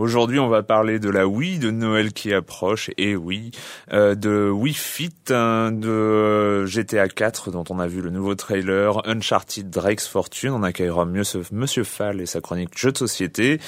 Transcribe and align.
Aujourd'hui, 0.00 0.38
on 0.38 0.48
va 0.48 0.62
parler 0.62 0.98
de 0.98 1.10
la 1.10 1.26
Wii, 1.26 1.58
de 1.58 1.70
Noël 1.70 2.14
qui 2.14 2.32
approche, 2.32 2.90
et 2.96 3.16
oui, 3.16 3.50
euh, 3.92 4.14
de 4.14 4.48
Wii 4.48 4.72
Fit, 4.72 5.12
hein, 5.28 5.72
de 5.72 6.64
GTA 6.64 7.06
4 7.06 7.50
dont 7.50 7.64
on 7.68 7.78
a 7.78 7.86
vu 7.86 8.00
le 8.00 8.08
nouveau 8.08 8.34
trailer, 8.34 9.06
Uncharted 9.06 9.68
Drake's 9.68 10.06
Fortune, 10.06 10.52
on 10.52 10.62
accueillera 10.62 11.04
Monsieur 11.04 11.84
Fall 11.84 12.22
et 12.22 12.24
sa 12.24 12.40
chronique 12.40 12.78
jeux 12.78 12.92
de 12.92 12.96
société. 12.96 13.60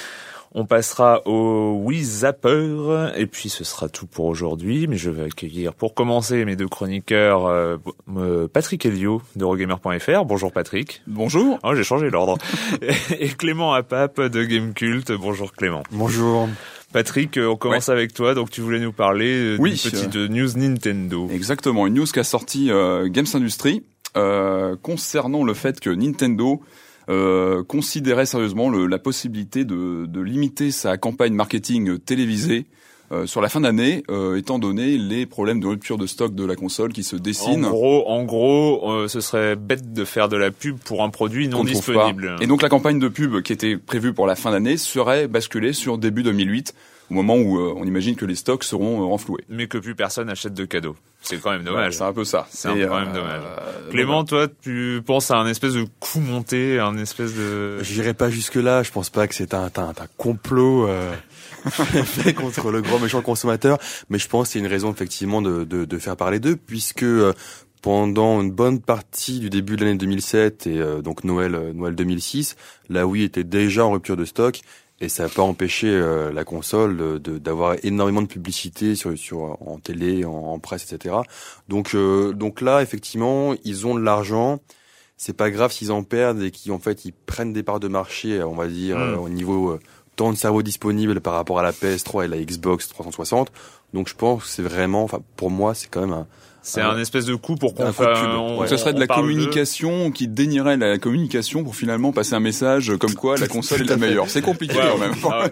On 0.55 0.67
passera 0.67 1.27
au 1.27 1.81
Wii 1.83 2.05
Zapper 2.05 3.13
et 3.17 3.27
puis 3.27 3.49
ce 3.49 3.65
sera 3.65 3.89
tout 3.89 4.07
pour 4.07 4.27
aujourd'hui. 4.27 4.87
Mais 4.87 4.99
je 4.99 5.09
vais 5.09 5.25
accueillir 5.25 5.73
pour 5.73 5.95
commencer 5.95 6.45
mes 6.45 6.57
deux 6.57 6.69
chroniqueurs 6.69 7.47
euh, 7.47 7.79
euh, 8.19 8.49
Patrick 8.49 8.85
Elio 8.85 9.23
de 9.35 9.47
Rogamer.fr. 9.47 10.27
Bonjour 10.27 10.53
Patrick. 10.53 11.01
Bonjour. 11.07 11.59
Oh, 11.65 11.75
j'ai 11.75 11.85
changé 11.85 12.11
l'ordre. 12.11 12.37
et 13.19 13.29
Clément 13.31 13.73
Apap 13.73 14.21
de 14.21 14.45
Gamecult. 14.45 15.13
Bonjour 15.13 15.53
Clément. 15.55 15.85
Bonjour. 15.91 16.51
Patrick, 16.93 17.39
euh, 17.39 17.47
on 17.47 17.57
commence 17.57 17.89
avec 17.89 18.13
toi. 18.13 18.35
Donc 18.35 18.51
tu 18.51 18.61
voulais 18.61 18.81
nous 18.81 18.93
parler 18.93 19.57
d'une 19.57 19.71
petite 19.71 20.17
news 20.17 20.51
Nintendo. 20.55 21.31
Exactement, 21.31 21.87
une 21.87 21.95
news 21.95 22.07
qu'a 22.13 22.25
sorti 22.25 22.67
Games 22.67 23.27
Industry 23.33 23.85
concernant 24.83 25.45
le 25.45 25.55
fait 25.55 25.81
que 25.81 25.89
Nintendo 25.89 26.61
euh, 27.09 27.63
considérait 27.65 28.27
sérieusement 28.27 28.71
le, 28.71 28.87
la 28.87 28.99
possibilité 28.99 29.65
de, 29.65 30.07
de, 30.07 30.21
limiter 30.21 30.71
sa 30.71 30.97
campagne 30.97 31.35
marketing 31.35 31.99
télévisée 31.99 32.67
euh, 33.13 33.27
sur 33.27 33.43
la 33.43 33.51
fin 33.51 33.61
d'année, 33.61 34.05
euh, 34.11 34.37
étant 34.37 34.59
donné 34.59 34.97
les 34.97 35.27
problèmes 35.27 35.61
de 35.61 35.67
rupture 35.67 35.99
de 35.99 36.07
stock 36.07 36.35
de 36.35 36.47
la 36.47 36.57
console 36.57 36.95
qui 36.95 37.03
se 37.03 37.15
dessinent. 37.15 37.67
En 37.67 37.71
gros, 37.71 38.09
en 38.09 38.25
gros, 38.25 38.91
euh, 38.91 39.09
ce 39.09 39.21
serait 39.21 39.55
bête 39.55 39.93
de 39.93 40.05
faire 40.07 40.31
de 40.31 40.37
la 40.39 40.51
pub 40.51 40.79
pour 40.79 41.03
un 41.03 41.11
produit 41.11 41.47
non 41.47 41.63
disponible. 41.63 42.37
Et 42.41 42.47
donc 42.47 42.63
la 42.63 42.71
campagne 42.71 42.99
de 42.99 43.09
pub 43.09 43.43
qui 43.43 43.53
était 43.53 43.77
prévue 43.77 44.15
pour 44.15 44.27
la 44.27 44.35
fin 44.35 44.51
d'année 44.51 44.79
serait 44.79 45.29
basculée 45.29 45.75
sur 45.75 45.99
début 45.99 46.23
2008 46.23 46.75
au 47.13 47.15
moment 47.15 47.37
où 47.37 47.59
euh, 47.59 47.75
on 47.77 47.85
imagine 47.85 48.17
que 48.17 48.25
les 48.25 48.35
stocks 48.35 48.65
seront 48.65 49.07
renfloués. 49.07 49.45
Mais 49.51 49.67
que 49.67 49.77
plus 49.77 49.95
personne 49.95 50.31
achète 50.31 50.55
de 50.55 50.65
cadeaux. 50.65 50.97
C'est 51.21 51.41
quand 51.41 51.51
même 51.51 51.63
dommage. 51.63 51.95
c'est 51.95 52.03
un 52.03 52.13
peu 52.13 52.25
ça. 52.25 52.47
C'est 52.51 52.69
quand 52.69 53.01
même 53.01 53.13
dommage. 53.13 53.43
Clément, 53.91 54.25
toi, 54.25 54.49
tu 54.63 55.03
penses 55.05 55.31
à 55.31 55.37
un 55.37 55.47
espèce 55.47 55.75
de 55.75 55.85
coup 56.01 56.21
monté, 56.21 56.81
un 56.81 56.97
espèce 56.97 57.35
de... 57.35 57.83
J'irai 57.83 58.15
pas 58.15 58.31
jusque 58.31 58.55
là. 58.55 58.83
Je 58.83 58.91
pense 58.91 59.11
pas 59.11 59.29
que 59.29 59.35
c'est 59.35 59.53
un, 59.53 59.71
un, 59.77 59.89
un 59.89 60.07
complot. 60.17 60.89
Euh... 60.89 61.13
fait 61.71 62.35
contre 62.35 62.73
le 62.73 62.81
grand 62.81 62.99
méchant 62.99 63.23
consommateur, 63.23 63.79
mais 64.09 64.19
je 64.19 64.27
pense 64.27 64.49
que 64.49 64.53
c'est 64.55 64.59
une 64.59 64.67
raison 64.67 64.91
effectivement 64.91 65.43
de, 65.43 65.63
de, 65.63 65.85
de 65.85 65.99
faire 65.99 66.17
parler 66.17 66.41
d'eux, 66.41 66.57
puisque 66.57 67.05
euh, 67.05 67.33
pendant 67.83 68.41
une 68.41 68.53
bonne 68.53 68.81
partie 68.81 69.41
du 69.41 69.51
début 69.51 69.77
de 69.77 69.85
l'année 69.85 69.99
2007 69.99 70.69
et 70.69 70.79
euh, 70.79 71.03
donc 71.03 71.25
Noël 71.25 71.55
euh, 71.57 71.73
Noël 71.73 71.97
2006, 71.97 72.57
la 72.89 73.07
Wii 73.07 73.25
était 73.25 73.45
déjà 73.45 73.85
en 73.85 73.91
rupture 73.91 74.17
de 74.17 74.25
stock 74.25 74.61
et 75.03 75.09
ça 75.09 75.25
n'a 75.25 75.29
pas 75.29 75.43
empêché 75.43 75.91
la 76.33 76.45
console 76.45 77.21
d'avoir 77.21 77.77
énormément 77.83 78.23
de 78.23 78.29
publicité 78.29 78.95
sur, 78.95 79.19
sur 79.19 79.59
en 79.61 79.79
télé, 79.79 80.25
en, 80.25 80.59
presse, 80.61 80.91
etc. 80.91 81.17
Donc 81.69 81.95
donc 81.95 82.61
là 82.61 82.83
effectivement 82.83 83.55
ils 83.65 83.87
ont 83.87 83.95
de 83.95 84.01
l'argent. 84.01 84.61
C'est 85.17 85.37
pas 85.37 85.51
grave 85.51 85.71
s'ils 85.73 85.93
en 85.93 86.03
perdent 86.03 86.43
et 86.43 86.51
qu'ils 86.51 86.73
en 86.73 86.79
fait 86.79 87.05
ils 87.05 87.13
prennent 87.13 87.53
des 87.53 87.63
parts 87.63 87.81
de 87.81 87.89
marché, 87.89 88.43
on 88.43 88.55
va 88.55 88.67
dire 88.67 88.99
mmh. 88.99 89.19
au 89.19 89.29
niveau 89.29 89.79
tant 90.17 90.33
de 90.33 90.37
cerveau 90.37 90.63
disponible 90.63 91.21
par 91.21 91.35
rapport 91.35 91.59
à 91.59 91.63
la 91.63 91.73
PS3 91.73 92.25
et 92.25 92.29
la 92.29 92.39
Xbox 92.39 92.89
360. 92.89 93.53
Donc 93.95 94.09
je 94.09 94.15
pense 94.15 94.45
que 94.45 94.49
c'est 94.49 94.63
vraiment, 94.63 95.05
enfin 95.05 95.21
pour 95.37 95.51
moi 95.51 95.75
c'est 95.75 95.89
quand 95.89 96.01
même 96.01 96.13
un, 96.13 96.27
c'est 96.63 96.81
un, 96.81 96.97
espèce 96.97 97.25
de 97.25 97.35
coup 97.35 97.57
pour 97.57 97.75
qu'on 97.75 97.93
ce 97.93 98.77
serait 98.77 98.93
de 98.93 99.01
la 99.01 99.09
communication 99.09 100.13
qui 100.13 100.29
dénierait 100.29 100.77
la 100.77 100.97
communication 100.99 101.65
pour 101.65 101.75
finalement 101.75 102.13
passer 102.13 102.35
un 102.35 102.41
message 102.41 102.93
comme 102.99 103.15
quoi 103.15 103.37
la 103.37 103.49
console 103.49 103.83
est 103.83 103.91
la 103.91 103.97
meilleure. 103.97 104.31
C'est 104.31 104.43
compliqué 104.43 104.77
quand 104.77 104.99
même. 104.99 105.15
Ah, 105.25 105.49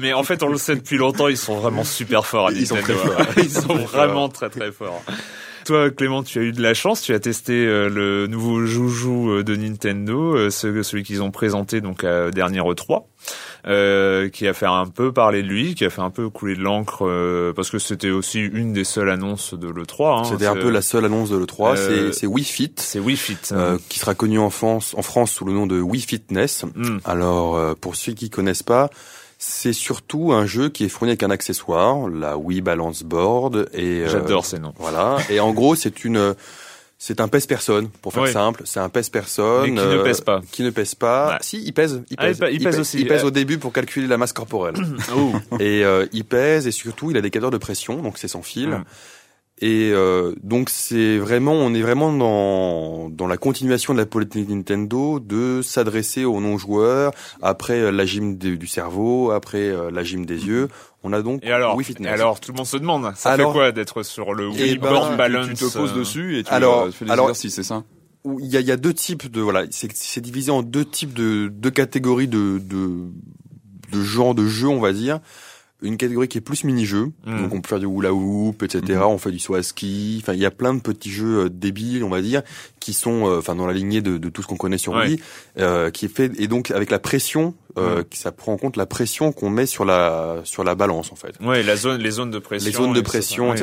mais 0.00 0.12
en 0.12 0.24
fait, 0.24 0.42
on 0.42 0.48
le 0.48 0.58
sait 0.58 0.74
depuis 0.74 0.96
longtemps, 0.96 1.28
ils 1.28 1.36
sont 1.36 1.56
vraiment 1.56 1.84
super 1.84 2.26
forts. 2.26 2.48
À 2.48 2.52
ils 2.52 2.66
sont 2.66 2.76
très 2.76 2.94
forts. 2.94 3.22
ils 3.36 3.50
sont 3.50 3.74
vraiment 3.74 4.28
très 4.28 4.50
très 4.50 4.72
forts. 4.72 5.02
Toi, 5.68 5.90
Clément, 5.90 6.22
tu 6.22 6.38
as 6.38 6.42
eu 6.44 6.52
de 6.52 6.62
la 6.62 6.72
chance. 6.72 7.02
Tu 7.02 7.12
as 7.12 7.20
testé 7.20 7.52
euh, 7.52 7.90
le 7.90 8.26
nouveau 8.26 8.64
joujou 8.64 9.30
euh, 9.30 9.44
de 9.44 9.54
Nintendo, 9.54 10.34
euh, 10.34 10.48
celui 10.48 11.02
qu'ils 11.02 11.22
ont 11.22 11.30
présenté 11.30 11.82
donc 11.82 12.04
à 12.04 12.30
dernier 12.30 12.60
E3. 12.60 13.02
Euh, 13.66 14.30
qui 14.30 14.48
a 14.48 14.54
fait 14.54 14.64
un 14.64 14.86
peu 14.86 15.12
parler 15.12 15.42
de 15.42 15.48
lui, 15.48 15.74
qui 15.74 15.84
a 15.84 15.90
fait 15.90 16.00
un 16.00 16.08
peu 16.08 16.30
couler 16.30 16.56
de 16.56 16.62
l'encre 16.62 17.06
euh, 17.06 17.52
parce 17.52 17.68
que 17.68 17.78
c'était 17.78 18.08
aussi 18.08 18.40
une 18.40 18.72
des 18.72 18.84
seules 18.84 19.10
annonces 19.10 19.52
de 19.52 19.68
l'E3. 19.68 20.20
Hein, 20.20 20.24
c'était 20.24 20.46
un 20.46 20.54
peu 20.54 20.70
la 20.70 20.80
seule 20.80 21.04
annonce 21.04 21.28
de 21.28 21.36
l'E3. 21.36 21.76
Euh, 21.76 22.12
c'est 22.12 22.26
Wii 22.26 22.46
Fit. 22.46 22.72
C'est 22.76 22.98
Wii 22.98 23.18
Fit. 23.18 23.36
qui 23.90 23.98
sera 23.98 24.14
connu 24.14 24.38
en 24.38 24.48
France, 24.48 24.94
en 24.96 25.02
France 25.02 25.32
sous 25.32 25.44
le 25.44 25.52
nom 25.52 25.66
de 25.66 25.78
Wii 25.78 26.00
Fitness. 26.00 26.64
Mm. 26.76 26.98
Alors, 27.04 27.76
pour 27.76 27.94
ceux 27.94 28.12
qui 28.12 28.30
connaissent 28.30 28.62
pas, 28.62 28.88
c'est 29.38 29.72
surtout 29.72 30.32
un 30.32 30.46
jeu 30.46 30.68
qui 30.68 30.84
est 30.84 30.88
fourni 30.88 31.12
avec 31.12 31.22
un 31.22 31.30
accessoire, 31.30 32.08
la 32.08 32.36
Wii 32.36 32.60
Balance 32.60 33.04
Board. 33.04 33.68
Et 33.72 34.02
j'adore 34.08 34.44
ces 34.44 34.58
noms. 34.58 34.74
Voilà. 34.78 35.18
Et 35.30 35.38
en 35.38 35.52
gros, 35.52 35.76
c'est 35.76 36.04
une 36.04 36.34
c'est 37.00 37.20
un 37.20 37.28
pèse-personne, 37.28 37.88
pour 38.02 38.12
faire 38.12 38.26
simple. 38.26 38.62
C'est 38.64 38.80
un 38.80 38.88
pèse-personne. 38.88 39.66
qui 39.66 39.70
ne 39.70 40.02
pèse 40.02 40.20
pas. 40.20 40.40
Qui 40.50 40.62
ne 40.64 40.70
pèse 40.70 40.96
pas. 40.96 41.38
Si, 41.40 41.62
il 41.64 41.72
pèse. 41.72 42.02
Il 42.10 42.16
pèse, 42.16 42.40
il, 42.50 42.62
pèse, 42.62 42.80
aussi. 42.80 42.98
Il 42.98 43.06
pèse 43.06 43.22
au 43.22 43.30
début 43.30 43.58
pour 43.58 43.72
calculer 43.72 44.08
la 44.08 44.16
masse 44.16 44.32
corporelle. 44.32 44.74
et 45.60 45.84
il 46.12 46.24
pèse 46.24 46.66
et 46.66 46.72
surtout, 46.72 47.12
il 47.12 47.16
a 47.16 47.20
des 47.20 47.30
capteurs 47.30 47.52
de 47.52 47.58
pression, 47.58 48.02
donc 48.02 48.18
c'est 48.18 48.28
sans 48.28 48.42
fil. 48.42 48.70
Mm. 48.70 48.84
Et 49.60 49.90
euh, 49.92 50.34
donc 50.44 50.70
c'est 50.70 51.18
vraiment, 51.18 51.52
on 51.52 51.74
est 51.74 51.82
vraiment 51.82 52.12
dans 52.12 53.08
dans 53.10 53.26
la 53.26 53.36
continuation 53.36 53.92
de 53.92 53.98
la 53.98 54.06
politique 54.06 54.48
Nintendo 54.48 55.18
de 55.18 55.62
s'adresser 55.62 56.24
aux 56.24 56.40
non-joueurs 56.40 57.12
après 57.42 57.80
euh, 57.80 57.90
la 57.90 58.06
gym 58.06 58.38
de- 58.38 58.54
du 58.54 58.66
cerveau, 58.68 59.32
après 59.32 59.62
euh, 59.68 59.90
la 59.90 60.04
gym 60.04 60.24
des 60.24 60.46
yeux. 60.46 60.68
On 61.02 61.12
a 61.12 61.22
donc 61.22 61.42
Et 61.44 61.50
alors, 61.50 61.74
Wii 61.76 61.82
et 61.82 61.84
Fitness. 61.88 62.12
alors, 62.12 62.38
tout 62.38 62.52
le 62.52 62.56
monde 62.56 62.66
se 62.66 62.76
demande, 62.76 63.12
ça 63.16 63.30
Alors- 63.32 63.52
fait 63.52 63.58
quoi 63.58 63.72
d'être 63.72 64.02
sur 64.04 64.32
le 64.34 64.48
Eh 64.54 64.62
Wii 64.62 64.78
ben, 64.78 64.90
Board 64.90 65.10
tu- 65.10 65.16
Balance 65.16 65.46
tu 65.48 65.54
te 65.54 65.76
poses 65.76 65.92
euh, 65.92 65.98
dessus 65.98 66.38
et 66.38 66.44
tu, 66.44 66.50
alors- 66.52 66.88
fais 66.90 67.04
des 67.04 67.10
alors- 67.10 67.26
exercices, 67.30 67.54
c'est 67.56 67.62
ça? 67.64 67.82
Il 68.40 68.46
y 68.46 68.56
a, 68.56 68.60
il 68.60 68.66
y 68.66 68.72
a 68.72 68.76
deux 68.76 68.92
types 68.94 69.30
de 69.30 69.40
voilà, 69.40 69.64
c'est 69.70 69.90
c'est 69.94 70.20
divisé 70.20 70.50
en 70.50 70.62
deux 70.62 70.84
types 70.84 71.14
de 71.14 71.48
deux 71.48 71.70
catégories 71.70 72.28
de 72.28 72.58
de 72.58 72.90
de 73.92 74.02
genres 74.02 74.34
de 74.34 74.46
jeux, 74.46 74.68
on 74.68 74.80
va 74.80 74.92
dire. 74.92 75.20
Une 75.80 75.96
catégorie 75.96 76.26
qui 76.26 76.38
est 76.38 76.40
plus 76.40 76.64
mini-jeu, 76.64 77.12
Mhm. 77.24 77.42
donc 77.42 77.54
on 77.54 77.60
peut 77.60 77.68
faire 77.68 77.78
du 77.78 77.86
hula 77.86 78.12
hoop, 78.12 78.64
etc. 78.64 78.82
Mhm. 78.98 79.02
On 79.02 79.18
fait 79.18 79.30
du 79.30 79.38
saut 79.38 79.54
à 79.54 79.62
ski. 79.62 80.18
Enfin, 80.20 80.32
il 80.32 80.40
y 80.40 80.44
a 80.46 80.50
plein 80.50 80.74
de 80.74 80.80
petits 80.80 81.10
jeux 81.10 81.44
euh, 81.44 81.48
débiles, 81.48 82.02
on 82.02 82.08
va 82.08 82.20
dire, 82.20 82.42
qui 82.80 82.92
sont, 82.92 83.26
euh, 83.28 83.38
enfin, 83.38 83.54
dans 83.54 83.66
la 83.66 83.72
lignée 83.74 84.00
de, 84.00 84.18
de 84.18 84.28
tout 84.28 84.42
ce 84.42 84.48
qu'on 84.48 84.56
connaît 84.56 84.76
sur 84.78 84.94
Ouais. 84.94 85.06
Wii, 85.06 85.20
euh, 85.58 85.90
qui 85.90 86.06
est 86.06 86.08
fait 86.14 86.32
et 86.40 86.48
donc 86.48 86.72
avec 86.72 86.90
la 86.90 86.98
pression, 86.98 87.54
euh, 87.78 88.02
qui 88.02 88.18
ça 88.18 88.32
prend 88.32 88.52
en 88.54 88.56
compte 88.56 88.76
la 88.76 88.86
pression 88.86 89.30
qu'on 89.30 89.50
met 89.50 89.66
sur 89.66 89.84
la 89.84 90.40
sur 90.42 90.64
la 90.64 90.74
balance 90.74 91.12
en 91.12 91.16
fait 91.16 91.34
Ouais, 91.40 91.62
la 91.62 91.76
zone, 91.76 92.00
les 92.00 92.10
zones 92.10 92.32
de 92.32 92.40
pression. 92.40 92.66
les 92.66 92.72
zones 92.76 92.92
de 92.92 93.00
pression, 93.00 93.50
ouais. 93.50 93.56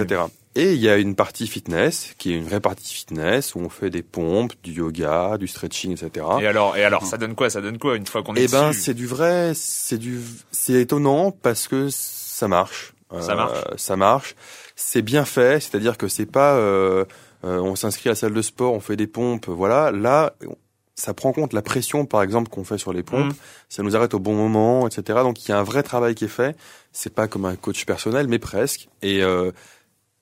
Et 0.57 0.73
il 0.73 0.79
y 0.79 0.87
a 0.89 0.95
une 0.97 1.15
partie 1.15 1.47
fitness, 1.47 2.13
qui 2.17 2.31
est 2.31 2.35
une 2.37 2.45
vraie 2.45 2.61
partie 2.61 2.93
fitness, 2.93 3.55
où 3.55 3.59
on 3.59 3.67
fait 3.69 3.89
des 3.89 4.03
pompes, 4.03 4.53
du 4.63 4.71
yoga, 4.71 5.37
du 5.37 5.47
stretching, 5.47 5.91
etc. 5.91 6.25
Et 6.41 6.47
alors, 6.47 6.77
et 6.77 6.83
alors, 6.85 7.05
ça 7.05 7.17
donne 7.17 7.35
quoi? 7.35 7.49
Ça 7.49 7.59
donne 7.59 7.77
quoi 7.77 7.97
une 7.97 8.05
fois 8.05 8.23
qu'on 8.23 8.35
est 8.35 8.43
Eh 8.43 8.47
ben, 8.47 8.71
c'est 8.71 8.93
du 8.93 9.05
vrai, 9.05 9.51
c'est 9.53 9.97
du, 9.97 10.21
c'est 10.51 10.73
étonnant 10.81 11.31
parce 11.31 11.67
que 11.67 11.89
ça 11.89 12.47
marche. 12.47 12.93
Ça 13.19 13.33
Euh, 13.33 13.35
marche. 13.35 13.59
Ça 13.75 13.95
marche. 13.97 14.35
C'est 14.77 15.01
bien 15.01 15.25
fait, 15.25 15.59
c'est-à-dire 15.61 15.97
que 15.97 16.07
c'est 16.07 16.25
pas, 16.25 16.55
euh, 16.55 17.03
euh, 17.43 17.59
on 17.59 17.75
s'inscrit 17.75 18.09
à 18.09 18.13
la 18.13 18.15
salle 18.15 18.33
de 18.33 18.41
sport, 18.41 18.73
on 18.73 18.79
fait 18.79 18.95
des 18.95 19.07
pompes, 19.07 19.47
voilà. 19.49 19.91
Là, 19.91 20.33
ça 20.95 21.13
prend 21.13 21.29
en 21.29 21.33
compte 21.33 21.51
la 21.51 21.61
pression, 21.61 22.05
par 22.05 22.23
exemple, 22.23 22.49
qu'on 22.49 22.63
fait 22.63 22.77
sur 22.77 22.93
les 22.93 23.03
pompes. 23.03 23.25
Mhm. 23.25 23.33
Ça 23.67 23.83
nous 23.83 23.95
arrête 23.97 24.13
au 24.13 24.19
bon 24.19 24.33
moment, 24.35 24.87
etc. 24.87 25.19
Donc 25.23 25.43
il 25.45 25.49
y 25.49 25.51
a 25.51 25.59
un 25.59 25.63
vrai 25.63 25.83
travail 25.83 26.15
qui 26.15 26.23
est 26.25 26.29
fait. 26.29 26.55
C'est 26.93 27.13
pas 27.13 27.27
comme 27.27 27.43
un 27.43 27.57
coach 27.57 27.85
personnel, 27.85 28.29
mais 28.29 28.39
presque. 28.39 28.87
Et 29.01 29.21
euh, 29.21 29.51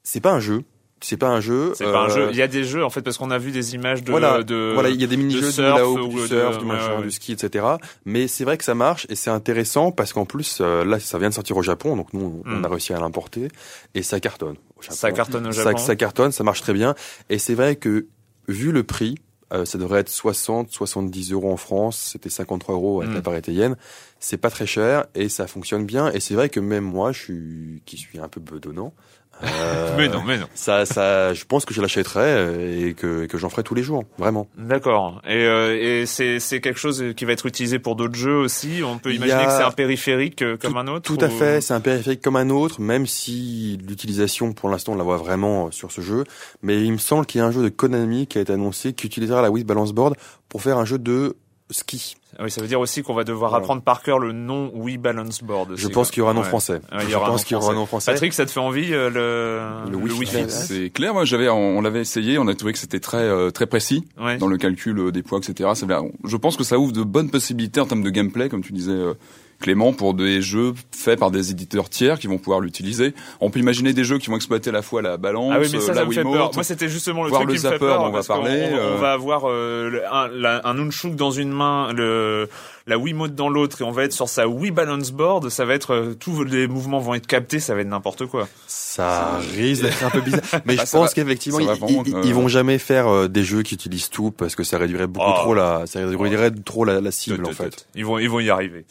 c'est 0.04 0.20
pas 0.22 0.32
un 0.34 0.40
jeu. 0.40 0.64
C'est 1.02 1.18
pas 1.18 1.28
un 1.28 1.42
jeu. 1.42 1.74
C'est 1.76 1.84
pas 1.84 2.04
un 2.06 2.10
euh, 2.10 2.16
jeu. 2.16 2.28
Il 2.32 2.38
y 2.38 2.42
a 2.42 2.48
des 2.48 2.64
jeux 2.64 2.86
en 2.86 2.90
fait 2.90 3.02
parce 3.02 3.18
qu'on 3.18 3.30
a 3.30 3.38
vu 3.38 3.52
des 3.52 3.76
images 3.76 4.04
de. 4.06 4.12
voilà, 4.12 4.42
de 4.42 4.72
voilà, 4.74 4.88
il 4.88 5.02
y 5.02 5.04
a 5.04 5.08
des 5.08 5.18
mini-jeux 5.18 5.42
de 5.42 5.46
du 5.48 5.52
surf 5.52 5.82
ou 6.02 6.08
du 6.08 6.16
de- 6.22 6.28
surf, 6.28 6.58
du 6.60 6.66
machin, 6.66 6.96
ouais. 6.98 7.04
du 7.04 7.12
ski, 7.12 7.34
etc. 7.34 7.66
Mais 8.06 8.30
c'est 8.30 8.46
vrai 8.46 8.58
que 8.58 8.64
ça 8.64 8.74
marche 8.74 9.06
et 9.10 9.16
c'est 9.16 9.30
intéressant 9.30 9.92
parce 9.92 10.14
qu'en 10.14 10.24
plus, 10.24 10.60
euh, 10.62 10.86
là, 10.86 11.02
ça 11.02 11.18
vient 11.18 11.28
de 11.28 11.34
sortir 11.34 11.58
au 11.58 11.62
Japon, 11.62 11.98
donc 11.98 12.14
nous, 12.14 12.42
on 12.46 12.50
Mm. 12.50 12.64
a 12.66 12.68
réussi 12.70 12.94
à 12.94 13.00
l'importer 13.02 13.50
et 13.96 14.02
ça 14.02 14.22
cartonne. 14.22 14.56
Au 14.78 14.82
Japon. 14.82 14.96
Ça 14.96 15.12
cartonne 15.12 15.48
au 15.48 15.52
Ça- 15.52 15.64
Japon. 15.64 15.78
Ça, 15.78 15.96
cartonne, 15.98 16.32
ça 16.32 16.44
marche 16.46 16.62
très 16.62 16.74
bien. 16.74 16.96
Et 17.30 17.38
c'est 17.38 17.56
vrai 17.56 17.76
que, 17.76 18.08
vu 18.48 18.72
le 18.72 18.84
prix, 18.84 19.16
euh, 19.52 19.66
ça 19.66 19.78
devrait 19.78 20.00
être 20.00 20.10
60, 20.10 20.72
70 20.72 21.34
euros 21.34 21.52
en 21.52 21.58
France. 21.58 22.12
C'était 22.14 22.30
53 22.30 22.76
euros 22.76 23.02
avec 23.02 23.12
Mm. 23.12 23.16
la 23.16 23.22
parité 23.22 23.52
yen. 23.52 23.76
C'est 24.22 24.38
pas 24.38 24.50
très 24.50 24.66
cher 24.66 25.06
et 25.16 25.28
ça 25.28 25.48
fonctionne 25.48 25.86
bien. 25.86 26.10
Et 26.14 26.22
c'est 26.22 26.34
vrai 26.34 26.48
que 26.48 26.62
même 26.62 26.86
moi, 26.86 27.12
je 27.12 27.20
suis, 27.20 27.82
qui 27.86 27.98
suis 27.98 28.20
un 28.20 28.30
peu 28.30 28.40
bedonnant. 28.40 28.94
Euh, 29.44 29.94
Mais 29.98 30.08
non, 30.08 30.22
mais 30.26 30.38
non. 30.38 30.48
Ça, 30.54 30.86
ça, 30.86 31.34
je 31.34 31.44
pense 31.46 31.66
que 31.66 31.74
je 31.74 31.82
l'achèterai 31.82 32.22
euh, 32.24 32.88
et 32.90 32.94
que, 32.94 33.26
que 33.26 33.38
j'en 33.38 33.50
ferai 33.50 33.64
tous 33.64 33.76
les 33.76 33.84
jours, 33.84 34.04
vraiment. 34.18 34.48
D'accord. 34.58 35.22
Et, 35.28 35.36
euh, 35.46 36.02
et 36.02 36.06
c'est 36.06 36.40
c'est 36.40 36.62
quelque 36.62 36.80
chose 36.80 37.04
qui 37.18 37.26
va 37.26 37.34
être 37.34 37.46
utilisé 37.46 37.80
pour 37.80 37.96
d'autres 37.96 38.16
jeux 38.16 38.38
aussi? 38.38 38.82
On 38.86 38.98
peut 39.00 39.14
imaginer 39.14 39.46
que 39.46 39.52
c'est 39.52 39.64
un 39.64 39.72
périphérique 39.72 40.42
euh, 40.42 40.58
comme 40.58 40.78
un 40.78 40.88
autre. 40.88 41.02
Tout 41.02 41.18
à 41.24 41.28
ou- 41.28 41.32
fait, 41.32 41.62
c'est 41.62 41.74
un 41.74 41.82
périphérique 41.82 42.22
comme 42.22 42.36
un 42.36 42.50
autre, 42.50 42.80
même 42.80 43.06
si 43.08 43.80
l'utilisation, 43.88 44.54
pour 44.54 44.70
l'instant, 44.70 44.94
on 44.94 44.98
la 44.98 45.04
voit 45.04 45.18
vraiment 45.18 45.72
sur 45.72 45.92
ce 45.92 46.02
jeu. 46.02 46.24
Mais 46.62 46.82
il 46.84 46.92
me 46.94 46.98
semble 46.98 47.26
qu'il 47.26 47.40
y 47.40 47.42
a 47.42 47.48
un 47.48 47.52
jeu 47.52 47.64
de 47.64 47.70
Konami 47.70 48.28
qui 48.28 48.38
a 48.38 48.42
été 48.42 48.54
annoncé 48.54 48.94
qui 48.94 49.08
utilisera 49.08 49.42
la 49.42 49.52
Wii 49.52 49.64
Balance 49.64 49.94
Board 49.94 50.16
pour 50.50 50.62
faire 50.62 50.78
un 50.78 50.86
jeu 50.86 51.00
de 51.00 51.36
ski. 51.74 52.16
Oui, 52.40 52.50
ça 52.50 52.62
veut 52.62 52.68
dire 52.68 52.80
aussi 52.80 53.04
qu'on 53.04 53.14
va 53.14 53.24
devoir 53.24 53.52
Voilà. 53.52 53.64
apprendre 53.64 53.82
par 53.82 54.02
cœur 54.02 54.18
le 54.20 54.32
nom 54.32 54.72
Wii 54.74 54.98
Balance 54.98 55.44
Board. 55.44 55.72
aussi, 55.72 55.82
Je 55.84 55.88
pense 55.90 56.10
qu'il 56.12 56.20
y 56.20 56.22
aura 56.22 56.32
un 56.32 56.34
nom 56.34 56.42
Ouais. 56.42 56.48
français. 56.48 56.82
Ouais, 56.92 57.06
Je 57.08 57.16
pense 57.16 57.28
nom 57.30 57.36
qu'il 57.38 57.52
y 57.52 57.56
aura 57.60 57.72
un 57.72 57.76
nom 57.76 57.86
français. 57.86 58.12
Patrick, 58.12 58.34
ça 58.34 58.46
te 58.46 58.52
fait 58.52 58.60
envie 58.60 58.94
euh, 58.94 59.10
le 59.86 59.92
Le 59.92 59.98
Wii 59.98 60.10
Fit 60.20 60.26
Fitness. 60.26 60.66
C'est 60.68 60.90
clair, 60.90 61.14
moi 61.14 61.26
j'avais, 61.26 61.50
on, 61.50 61.78
on 61.78 61.82
l'avait 61.82 62.02
essayé, 62.02 62.38
on 62.40 62.48
a 62.48 62.56
trouvé 62.56 62.74
que 62.74 62.80
c'était 62.80 63.00
très 63.00 63.18
euh, 63.18 63.52
très 63.52 63.66
précis 63.68 64.06
Ouais. 64.20 64.38
dans 64.38 64.48
le 64.48 64.58
calcul 64.58 64.98
euh, 65.00 65.12
des 65.12 65.22
poids, 65.24 65.40
etc. 65.40 65.70
Ça 65.76 65.86
je 66.26 66.38
pense 66.38 66.56
que 66.58 66.64
ça 66.64 66.80
ouvre 66.80 66.92
de 66.94 67.04
bonnes 67.04 67.30
possibilités 67.30 67.80
en 67.82 67.86
termes 67.86 68.04
de 68.04 68.10
gameplay, 68.10 68.50
comme 68.50 68.64
tu 68.64 68.74
disais. 68.74 68.92
euh, 68.92 69.14
Clément, 69.60 69.94
pour 69.94 70.14
des 70.14 70.42
jeux 70.42 70.74
faits 70.92 71.20
par 71.20 71.32
des 71.32 71.52
éditeurs 71.52 71.90
tiers 71.90 72.20
qui 72.20 72.28
vont 72.28 72.38
pouvoir 72.38 72.60
l'utiliser. 72.60 73.14
On 73.40 73.50
peut 73.50 73.60
imaginer 73.60 73.94
des 73.94 74.04
jeux 74.04 74.18
qui 74.18 74.30
vont 74.30 74.36
exploiter 74.36 74.70
à 74.72 74.74
la 74.74 74.82
fois 74.82 75.02
la 75.02 75.16
balance, 75.18 75.52
Ah 75.56 75.60
oui, 75.62 75.68
mais 75.72 75.80
ça, 75.80 75.88
ça 75.88 75.94
la 75.94 76.02
fait 76.02 76.08
Wiimote. 76.18 76.34
peur. 76.34 76.52
Moi, 76.54 76.64
c'était 76.64 76.90
justement 76.90 77.24
le 77.24 77.32
truc 77.32 77.48
le 77.48 77.56
qui 77.56 77.66
me 77.66 77.72
fait 77.72 77.80
peur. 77.80 78.02
on 78.04 78.10
va 78.12 78.24
parler, 78.24 78.70
On, 78.72 78.76
euh. 78.76 78.96
on 78.96 79.00
va 79.00 79.14
avoir 79.14 79.44
euh, 79.50 80.02
un, 80.12 80.28
la- 80.28 80.62
un 80.68 80.74
Nunchuk 80.74 81.16
dans 81.16 81.32
une 81.32 81.52
main, 81.52 81.94
le, 81.94 82.50
la 82.86 82.98
Wiimote 82.98 83.34
dans 83.36 83.48
l'autre, 83.50 83.82
et 83.82 83.84
on 83.86 83.92
va 83.92 84.04
être 84.04 84.14
sur 84.14 84.28
sa 84.28 84.48
Wii 84.48 84.72
Balance 84.72 85.12
Board. 85.12 85.50
Ça 85.50 85.64
va 85.66 85.74
être 85.74 85.94
euh, 85.94 86.14
tous 86.20 86.44
les 86.44 86.68
mouvements 86.68 87.00
vont 87.00 87.14
être 87.14 87.28
captés. 87.28 87.60
Ça 87.60 87.74
va 87.76 87.82
être 87.82 87.88
n'importe 87.88 88.26
quoi. 88.26 88.48
Ça 88.68 89.40
risque 89.56 89.84
d'être 89.84 90.04
un 90.04 90.10
peu 90.10 90.22
bizarre. 90.22 90.42
Mais 90.66 90.76
Bah, 90.76 90.84
je 90.84 90.88
ça 90.90 90.98
pense 90.98 91.14
qu'effectivement, 91.14 91.60
ils, 91.60 91.66
vraiment, 91.68 92.04
ils- 92.06 92.16
euh, 92.16 92.22
ils 92.26 92.34
vont 92.34 92.48
jamais 92.48 92.78
faire 92.78 93.08
euh, 93.08 93.28
des 93.28 93.44
jeux 93.44 93.62
qui 93.64 93.76
utilisent 93.76 94.10
tout 94.10 94.32
parce 94.32 94.56
que 94.56 94.64
ça 94.64 94.78
réduirait 94.78 95.08
beaucoup 95.08 95.30
Oh. 95.30 95.40
trop 95.40 95.54
la, 95.54 95.86
ça 95.86 96.00
réduirait 96.00 96.52
trop 96.52 96.84
la, 96.86 97.00
la 97.02 97.12
cible, 97.12 97.46
en 97.46 97.52
fait. 97.52 97.88
Ils 97.96 98.06
vont, 98.06 98.20
ils 98.20 98.30
vont 98.30 98.40
y 98.42 98.50
arriver. 98.50 98.86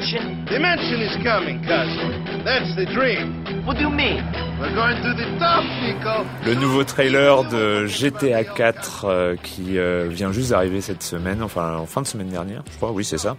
Is 0.04 0.12
the 0.12 0.20
mansion? 0.20 0.46
The 0.46 0.60
mansion 0.60 1.02
is 1.02 1.24
coming, 1.24 1.62
cousin. 1.64 2.44
That's 2.44 2.76
the 2.76 2.86
dream. 2.86 3.44
What 3.66 3.78
do 3.78 3.84
you 3.84 3.90
mean? 3.90 4.24
We're 4.60 4.74
going 4.76 5.02
to 5.02 5.14
the 5.14 5.40
top, 5.40 5.64
Nico. 5.82 6.26
Le 6.46 6.56
nouveau 6.56 6.84
trailer 6.84 7.44
de 7.46 7.86
GTA 7.88 8.44
4 8.44 9.06
euh, 9.06 9.36
qui 9.36 9.78
euh, 9.78 10.08
vient 10.10 10.32
juste 10.32 10.50
d'arriver 10.50 10.82
cette 10.82 11.04
semaine, 11.04 11.42
enfin 11.42 11.78
en 11.78 11.86
fin 11.86 12.02
de 12.02 12.08
semaine 12.08 12.30
dernière, 12.30 12.64
je 12.72 12.78
crois. 12.78 12.92
Oui, 12.92 13.06
c'est 13.06 13.18
ça. 13.18 13.38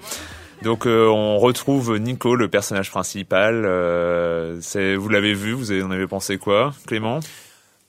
Donc 0.63 0.87
euh, 0.87 1.09
on 1.09 1.39
retrouve 1.39 1.99
Nico, 1.99 2.35
le 2.37 2.49
personnage 2.49 2.91
principal. 2.91 3.65
Euh, 3.67 4.59
c'est, 4.61 4.95
vous 4.97 5.09
l'avez 5.09 5.35
vu, 5.35 5.53
vous 5.53 5.71
avez, 5.71 5.83
en 5.83 5.91
avez 5.91 6.07
pensé 6.07 6.39
quoi, 6.39 6.73
Clément? 6.87 7.21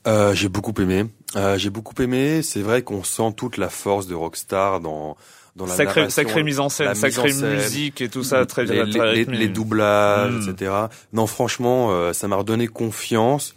Euh, 0.07 0.33
j'ai 0.35 0.49
beaucoup 0.49 0.73
aimé. 0.79 1.05
Euh, 1.35 1.57
j'ai 1.57 1.69
beaucoup 1.69 1.99
aimé. 2.01 2.41
C'est 2.41 2.61
vrai 2.61 2.81
qu'on 2.83 3.03
sent 3.03 3.33
toute 3.35 3.57
la 3.57 3.69
force 3.69 4.07
de 4.07 4.15
Rockstar 4.15 4.79
dans 4.79 5.17
dans 5.55 5.65
la 5.65 5.73
Sacré, 5.75 6.01
narration, 6.01 6.23
sacrée 6.23 6.43
mise 6.43 6.59
en 6.59 6.69
scène, 6.69 6.95
sacrée 6.95 7.31
scène, 7.31 7.53
musique 7.55 8.01
et 8.01 8.09
tout 8.09 8.23
ça, 8.23 8.45
très 8.45 8.65
les, 8.65 8.89
très 8.89 9.13
les, 9.15 9.25
les 9.25 9.47
doublages, 9.47 10.33
Mm. 10.33 10.49
etc. 10.51 10.71
Non, 11.13 11.27
franchement, 11.27 11.89
euh, 11.91 12.11
ça 12.13 12.27
m'a 12.27 12.35
redonné 12.35 12.67
confiance. 12.67 13.55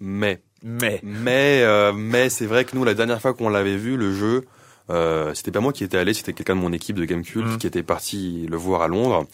Mais 0.00 0.40
Mais 0.62 1.00
mais 1.02 1.62
euh, 1.62 1.92
mais 1.94 2.28
c'est 2.28 2.46
vrai 2.46 2.64
que 2.64 2.76
nous, 2.76 2.84
la 2.84 2.94
dernière 2.94 3.20
fois 3.20 3.34
qu'on 3.34 3.48
l'avait 3.48 3.76
vu, 3.76 3.96
le 3.96 4.12
jeu, 4.12 4.44
euh, 4.90 5.32
c'était 5.34 5.50
pas 5.52 5.60
moi 5.60 5.72
qui 5.72 5.84
étais 5.84 5.96
allé, 5.96 6.12
c'était 6.12 6.32
quelqu'un 6.32 6.56
de 6.56 6.60
mon 6.60 6.72
équipe 6.72 6.96
de 6.96 7.04
Gamecube 7.04 7.46
Mm. 7.46 7.56
qui 7.58 7.66
était 7.66 7.82
parti 7.82 8.46
le 8.50 8.56
voir 8.56 8.82
à 8.82 8.88
Londres. 8.88 9.26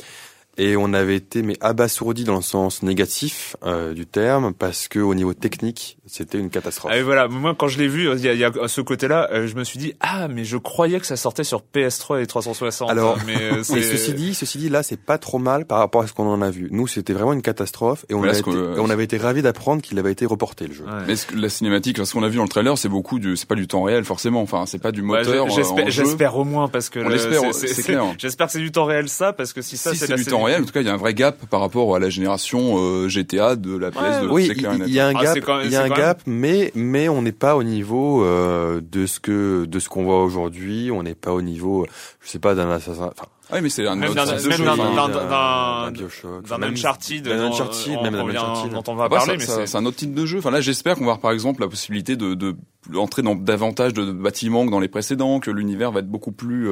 Et 0.58 0.76
on 0.76 0.92
avait 0.92 1.16
été 1.16 1.42
mais 1.42 1.56
abasourdi 1.60 2.24
dans 2.24 2.36
le 2.36 2.42
sens 2.42 2.82
négatif 2.82 3.56
euh, 3.64 3.94
du 3.94 4.06
terme 4.06 4.52
parce 4.52 4.88
que 4.88 4.98
au 4.98 5.14
niveau 5.14 5.32
technique, 5.34 5.98
c'était 6.06 6.38
une 6.38 6.50
catastrophe. 6.50 6.90
ah, 6.92 6.98
et 6.98 7.02
voilà, 7.02 7.28
moi 7.28 7.54
quand 7.56 7.68
je 7.68 7.78
l'ai 7.78 7.86
vu, 7.88 8.10
il 8.12 8.20
y 8.24 8.28
a, 8.28 8.32
il 8.34 8.40
y 8.40 8.44
a 8.44 8.50
ce 8.66 8.80
côté-là, 8.80 9.28
euh, 9.32 9.46
je 9.46 9.54
me 9.54 9.62
suis 9.64 9.78
dit 9.78 9.94
ah 10.00 10.26
mais 10.28 10.44
je 10.44 10.56
croyais 10.56 10.98
que 11.00 11.06
ça 11.06 11.16
sortait 11.16 11.44
sur 11.44 11.62
PS3 11.74 12.22
et 12.22 12.26
360. 12.26 12.90
Alors, 12.90 13.18
mais 13.26 13.40
euh, 13.40 13.62
ceci 13.62 14.12
dit, 14.14 14.34
ceci 14.34 14.58
dit, 14.58 14.68
là, 14.68 14.82
c'est 14.82 15.00
pas 15.00 15.18
trop 15.18 15.38
mal 15.38 15.64
par 15.64 15.78
rapport 15.78 16.02
à 16.02 16.06
ce 16.06 16.12
qu'on 16.12 16.26
en 16.28 16.42
a 16.42 16.50
vu. 16.50 16.68
Nous, 16.72 16.86
c'était 16.88 17.12
vraiment 17.12 17.32
une 17.32 17.42
catastrophe 17.42 18.04
et 18.08 18.14
on, 18.14 18.18
Voilà 18.18 18.32
a 18.32 18.34
ce 18.34 18.40
été, 18.40 18.50
et 18.50 18.80
on 18.80 18.90
avait 18.90 19.04
été 19.04 19.16
ravis 19.16 19.42
d'apprendre 19.42 19.80
qu'il 19.82 19.98
avait 19.98 20.12
été 20.12 20.26
reporté 20.26 20.66
le 20.66 20.74
jeu. 20.74 20.84
Ouais. 20.84 20.90
Mais 21.06 21.16
ce 21.16 21.26
que- 21.26 21.36
la 21.36 21.48
cinématique, 21.48 22.04
ce 22.04 22.12
qu'on 22.12 22.22
a 22.24 22.28
vu 22.28 22.36
dans 22.38 22.42
le 22.42 22.48
trailer, 22.48 22.76
c'est 22.76 22.88
beaucoup 22.88 23.18
du, 23.18 23.36
c'est 23.36 23.48
pas 23.48 23.54
du 23.54 23.66
temps 23.68 23.82
réel 23.84 24.04
forcément. 24.04 24.40
Enfin, 24.42 24.64
c'est 24.66 24.78
pas 24.80 24.90
du 24.92 25.02
Ouais, 25.02 25.18
moteur. 25.24 25.46
euh, 25.46 25.50
j'espère, 25.54 25.90
j'espère 25.90 26.36
au 26.36 26.44
moins 26.44 26.68
parce 26.68 26.88
que 26.88 26.98
l'espère, 26.98 27.54
c'est- 27.54 27.82
clair. 27.82 28.04
J'espère 28.18 28.46
que 28.46 28.52
c'est 28.54 28.58
du 28.58 28.72
temps 28.72 28.84
réel 28.86 29.08
ça 29.08 29.32
parce 29.32 29.52
que 29.52 29.62
si 29.62 29.76
ça 29.76 29.92
si 29.92 29.98
c'est 29.98 30.14
du 30.14 30.24
temps 30.24 30.42
en 30.56 30.64
tout 30.64 30.72
cas, 30.72 30.80
il 30.80 30.86
y 30.86 30.90
a 30.90 30.94
un 30.94 30.98
vrai 30.98 31.14
gap 31.14 31.46
par 31.50 31.60
rapport 31.60 31.94
à 31.94 31.98
la 31.98 32.08
génération 32.10 32.76
euh, 32.78 33.08
GTA 33.08 33.56
de 33.56 33.76
la 33.76 33.90
PS2. 33.90 34.28
Oui, 34.30 34.46
c'est 34.46 34.54
clair 34.54 34.72
et 34.72 34.76
il 34.86 34.92
y 34.94 35.00
a 35.00 35.08
un 35.08 35.14
Ah, 35.16 35.22
gap, 35.24 35.36
même- 35.36 35.60
il 35.64 35.70
y 35.72 35.76
a 35.76 35.82
un 35.82 35.88
gap, 35.88 36.20
mais 36.26 36.72
mais 36.74 37.08
on 37.08 37.22
n'est 37.22 37.32
pas 37.32 37.56
au 37.56 37.62
niveau 37.62 38.24
euh, 38.24 38.80
de 38.80 39.06
ce 39.06 39.20
que 39.20 39.64
de 39.66 39.78
ce 39.78 39.88
qu'on 39.88 40.04
voit 40.04 40.22
aujourd'hui. 40.24 40.90
On 40.92 41.02
n'est 41.02 41.14
pas 41.14 41.32
au 41.32 41.42
niveau, 41.42 41.86
je 42.22 42.28
sais 42.28 42.38
pas, 42.38 42.54
d'un 42.54 42.70
assassin. 42.70 43.10
Enfin, 43.12 43.26
Ah 43.50 43.54
oui, 43.56 43.60
mais 43.62 43.68
c'est 43.70 43.86
un 43.86 43.96
Même 43.96 44.10
autre 44.10 44.26
d'un- 44.26 44.36
type 44.36 44.44
de 44.44 44.48
même 44.50 44.58
jeu, 44.58 44.64
d'un- 44.66 44.72
enfin. 44.72 44.94
d'un- 44.94 45.08
d'un- 45.08 45.24
d'un- 45.28 45.84
d'un 45.86 45.90
Bioshock, 45.92 46.46
d'un 46.48 46.58
même- 46.58 46.72
Uncharted, 46.72 47.22
d'un 47.24 47.36
dont- 47.38 47.52
Uncharted, 47.54 47.96
on- 47.98 48.02
même 48.02 48.14
Uncharted. 48.16 48.72
dont 48.72 48.82
on 48.88 48.94
va 48.94 49.04
Après, 49.04 49.18
parler, 49.18 49.38
ça- 49.40 49.52
mais 49.56 49.60
c'est 49.62 49.66
c'est 49.72 49.78
un 49.78 49.86
autre 49.86 49.96
type 49.96 50.12
de 50.12 50.26
jeu. 50.26 50.36
Enfin 50.38 50.50
là, 50.50 50.60
j'espère 50.60 50.94
qu'on 50.96 51.00
va 51.06 51.12
avoir 51.12 51.20
par 51.20 51.32
exemple 51.32 51.62
la 51.62 51.68
possibilité 51.68 52.16
de, 52.16 52.34
de 52.34 52.54
entrer 52.94 53.22
dans 53.22 53.34
davantage 53.34 53.94
de 53.94 54.12
bâtiments 54.12 54.66
que 54.66 54.70
dans 54.70 54.80
les 54.80 54.88
précédents, 54.88 55.40
que 55.40 55.50
l'univers 55.50 55.92
va 55.92 56.00
être 56.00 56.08
beaucoup 56.10 56.32
plus 56.32 56.70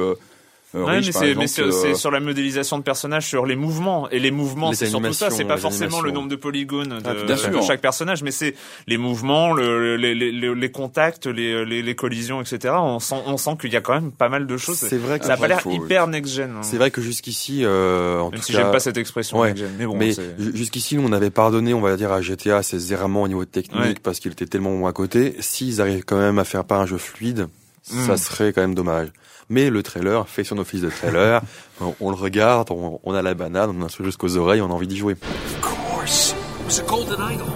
euh, 0.76 0.84
Ouais, 0.84 0.96
riche, 0.96 1.06
mais 1.06 1.12
c'est 1.12 1.18
exemple, 1.28 1.38
mais 1.40 1.46
c'est 1.46 1.62
euh, 1.62 1.70
c'est 1.70 1.94
sur 1.94 2.10
la 2.10 2.20
modélisation 2.20 2.78
de 2.78 2.82
personnages, 2.82 3.26
sur 3.26 3.46
les 3.46 3.56
mouvements 3.56 4.08
et 4.10 4.18
les 4.18 4.30
mouvements, 4.30 4.70
Les 4.70 4.76
c'est 4.76 4.86
surtout 4.86 5.12
ça. 5.12 5.30
C'est 5.30 5.44
pas 5.44 5.56
forcément 5.56 6.00
le 6.00 6.10
nombre 6.10 6.28
de 6.28 6.36
polygones 6.36 6.88
de, 6.88 7.02
Ah, 7.04 7.14
bien 7.14 7.34
de 7.34 7.40
sûr. 7.40 7.62
chaque 7.62 7.80
personnage, 7.80 8.22
mais 8.22 8.30
c'est 8.30 8.54
les 8.86 8.98
mouvements, 8.98 9.52
le, 9.52 9.96
les, 9.96 10.14
les, 10.14 10.30
les, 10.32 10.54
les 10.54 10.70
contacts, 10.70 11.26
les, 11.26 11.64
les, 11.64 11.82
les 11.82 11.94
collisions, 11.94 12.40
etc. 12.40 12.74
On 12.78 12.98
sent 13.00 13.16
on 13.26 13.36
sent 13.36 13.56
qu'il 13.60 13.72
y 13.72 13.76
a 13.76 13.80
quand 13.80 13.94
même 13.94 14.12
pas 14.12 14.28
mal 14.28 14.46
de 14.46 14.56
choses. 14.56 14.76
C'est 14.76 14.98
vrai 14.98 15.18
que 15.18 15.26
ça 15.26 15.34
a 15.34 15.36
pas 15.36 15.48
l'air 15.48 15.62
hyper 15.66 16.06
next-gen. 16.06 16.50
hein. 16.58 16.62
C'est 16.62 16.76
vrai 16.76 16.90
que 16.90 17.00
jusqu'ici, 17.00 17.60
euh, 17.64 18.20
en 18.20 18.30
Même 18.30 18.40
tout 18.40 18.46
si 18.46 18.52
cas, 18.52 18.58
j'aime 18.58 18.70
pas 18.72 18.80
cette 18.80 18.96
expression 18.98 19.38
ouais. 19.40 19.54
mais 19.78 19.86
bon. 19.86 19.96
mais 19.96 20.12
jusqu'ici, 20.54 20.96
nous, 20.96 21.06
on 21.08 21.12
avait 21.12 21.30
pardonné, 21.30 21.74
on 21.74 21.80
va 21.80 21.96
dire, 21.96 22.12
à 22.12 22.20
GTA 22.20 22.62
ses 22.62 22.92
errements 22.92 23.22
au 23.22 23.28
niveau 23.28 23.44
technique 23.44 23.80
Ouais. 23.80 23.94
parce 24.02 24.18
qu'il 24.20 24.32
était 24.32 24.46
tellement 24.46 24.76
bon 24.76 24.86
à 24.86 24.92
côté. 24.92 25.36
S'ils 25.40 25.80
arrivent 25.80 26.04
quand 26.04 26.18
même 26.18 26.38
à 26.38 26.44
faire 26.44 26.64
pas 26.64 26.76
un 26.78 26.86
jeu 26.86 26.98
fluide, 26.98 27.48
ça 27.88 28.14
Mm. 28.14 28.16
serait 28.16 28.52
quand 28.52 28.60
même 28.62 28.74
dommage. 28.74 29.08
Mais 29.48 29.70
le 29.70 29.82
trailer 29.82 30.28
fait 30.28 30.42
son 30.44 30.58
office 30.58 30.80
de 30.80 30.90
trailer. 30.90 31.40
on, 31.80 31.94
on 32.00 32.10
le 32.10 32.16
regarde, 32.16 32.70
on, 32.72 32.98
on 33.04 33.14
a 33.14 33.22
la 33.22 33.34
banane, 33.34 33.70
on 33.76 33.82
a 33.82 33.84
un 33.84 33.88
truc 33.88 34.06
jusqu'aux 34.06 34.36
oreilles, 34.36 34.60
on 34.60 34.70
a 34.70 34.74
envie 34.74 34.88
d'y 34.88 34.96
jouer. 34.96 35.12
Of 35.14 35.60
course. 35.60 36.34
It 36.60 36.66
was 36.66 36.80
a 36.80 36.82
golden 36.84 37.20
idol. 37.20 37.46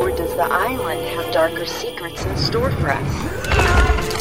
Or 0.00 0.10
does 0.10 0.34
the 0.34 0.42
island 0.50 1.00
have 1.16 1.32
darker 1.32 1.64
secrets 1.64 2.24
in 2.24 2.36
store 2.36 2.70
for 2.80 2.90
us? 2.90 4.12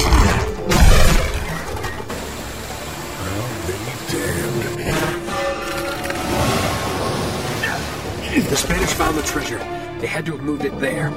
The 8.49 8.55
Spanish 8.57 8.89
found 8.93 9.17
the 9.17 9.21
treasure. 9.23 9.59
They 9.99 10.07
had 10.07 10.25
to 10.25 10.31
have 10.35 10.41
moved 10.41 10.65
it 10.65 10.77
there. 10.79 11.09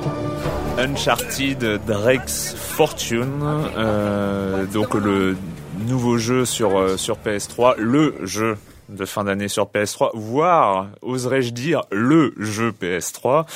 Uncharted 0.79 1.81
Drake's 1.87 2.55
Fortune, 2.55 3.43
euh, 3.77 4.67
donc 4.67 4.95
le 4.95 5.37
nouveau 5.87 6.19
jeu 6.19 6.45
sur 6.45 6.79
euh, 6.79 6.97
sur 6.97 7.17
PS3, 7.19 7.77
le 7.79 8.15
jeu 8.23 8.57
de 8.89 9.05
fin 9.05 9.25
d'année 9.25 9.49
sur 9.49 9.65
PS3, 9.67 10.11
voire 10.15 10.89
oserais-je 11.03 11.51
dire 11.51 11.83
le 11.91 12.35
jeu 12.39 12.73
PS3. 12.73 13.47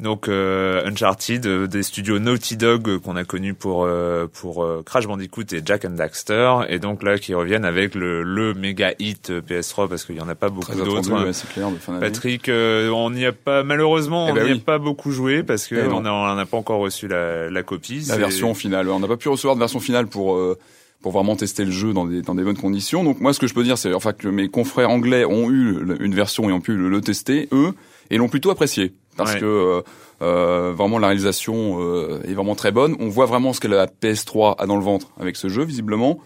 Donc 0.00 0.28
euh, 0.28 0.86
Uncharted 0.86 1.46
euh, 1.46 1.66
des 1.66 1.82
studios 1.82 2.18
Naughty 2.18 2.56
Dog 2.56 2.88
euh, 2.88 2.98
qu'on 2.98 3.16
a 3.16 3.24
connu 3.24 3.54
pour 3.54 3.84
euh, 3.84 4.26
pour 4.32 4.62
euh, 4.62 4.82
Crash 4.84 5.06
Bandicoot 5.06 5.52
et 5.52 5.62
Jack 5.64 5.84
and 5.84 5.90
Daxter 5.90 6.52
et 6.68 6.78
donc 6.78 7.02
là 7.02 7.18
qui 7.18 7.34
reviennent 7.34 7.64
avec 7.64 7.94
le 7.94 8.22
le 8.22 8.54
méga 8.54 8.92
hit 8.98 9.30
euh, 9.30 9.40
PS3 9.40 9.88
parce 9.88 10.04
qu'il 10.04 10.16
y 10.16 10.20
en 10.20 10.28
a 10.28 10.34
pas 10.34 10.48
beaucoup 10.50 10.72
d'autres. 10.74 11.10
ouais, 11.12 11.32
d'année. 11.32 12.00
Patrick, 12.00 12.48
euh, 12.48 12.90
on 12.90 13.10
n'y 13.10 13.26
a 13.26 13.32
pas 13.32 13.62
malheureusement, 13.64 14.26
Eh 14.28 14.32
on 14.32 14.34
ben 14.34 14.44
n'y 14.46 14.52
oui. 14.52 14.58
a 14.58 14.64
pas 14.64 14.78
beaucoup 14.78 15.10
joué 15.10 15.42
parce 15.42 15.66
que 15.66 15.74
Eh 15.74 15.88
non. 15.88 15.98
on 16.04 16.34
n'a 16.34 16.46
pas 16.46 16.56
encore 16.56 16.80
reçu 16.80 17.08
la, 17.08 17.50
la 17.50 17.62
copie. 17.62 18.04
La 18.08 18.16
version 18.16 18.54
finale. 18.54 18.88
On 18.90 19.00
n'a 19.00 19.08
pas 19.08 19.16
pu 19.16 19.28
recevoir 19.28 19.54
de 19.56 19.60
version 19.60 19.80
finale 19.80 20.06
pour 20.06 20.36
euh, 20.36 20.56
pour 21.02 21.12
vraiment 21.12 21.36
tester 21.36 21.64
le 21.64 21.70
jeu 21.70 21.92
dans 21.92 22.06
des 22.06 22.22
dans 22.22 22.34
des 22.34 22.42
bonnes 22.42 22.56
conditions. 22.56 23.04
Donc 23.04 23.20
moi, 23.20 23.32
ce 23.32 23.38
que 23.38 23.46
je 23.46 23.54
peux 23.54 23.62
dire, 23.64 23.78
c'est 23.78 23.94
enfin 23.94 24.12
que 24.12 24.28
mes 24.28 24.48
confrères 24.48 24.90
anglais 24.90 25.24
ont 25.24 25.50
eu 25.50 25.78
une 26.00 26.14
version 26.14 26.48
et 26.50 26.52
ont 26.52 26.60
pu 26.60 26.74
le, 26.74 26.88
le 26.88 27.00
tester 27.00 27.48
eux 27.52 27.72
et 28.10 28.16
l'ont 28.16 28.28
plutôt 28.28 28.50
apprécié 28.50 28.94
parce 29.16 29.34
Ouais. 29.34 29.40
que 29.40 29.44
euh, 29.46 29.80
euh, 30.22 30.72
vraiment 30.76 30.98
la 30.98 31.08
réalisation 31.08 31.78
euh, 31.80 32.20
est 32.24 32.34
vraiment 32.34 32.54
très 32.56 32.72
bonne. 32.72 32.96
On 33.00 33.08
voit 33.08 33.26
vraiment 33.26 33.52
ce 33.52 33.60
que 33.60 33.68
la 33.68 33.86
PS3 33.86 34.56
a 34.58 34.66
dans 34.66 34.76
le 34.76 34.82
ventre 34.82 35.08
avec 35.20 35.36
ce 35.36 35.48
jeu 35.48 35.62
visiblement. 35.64 36.18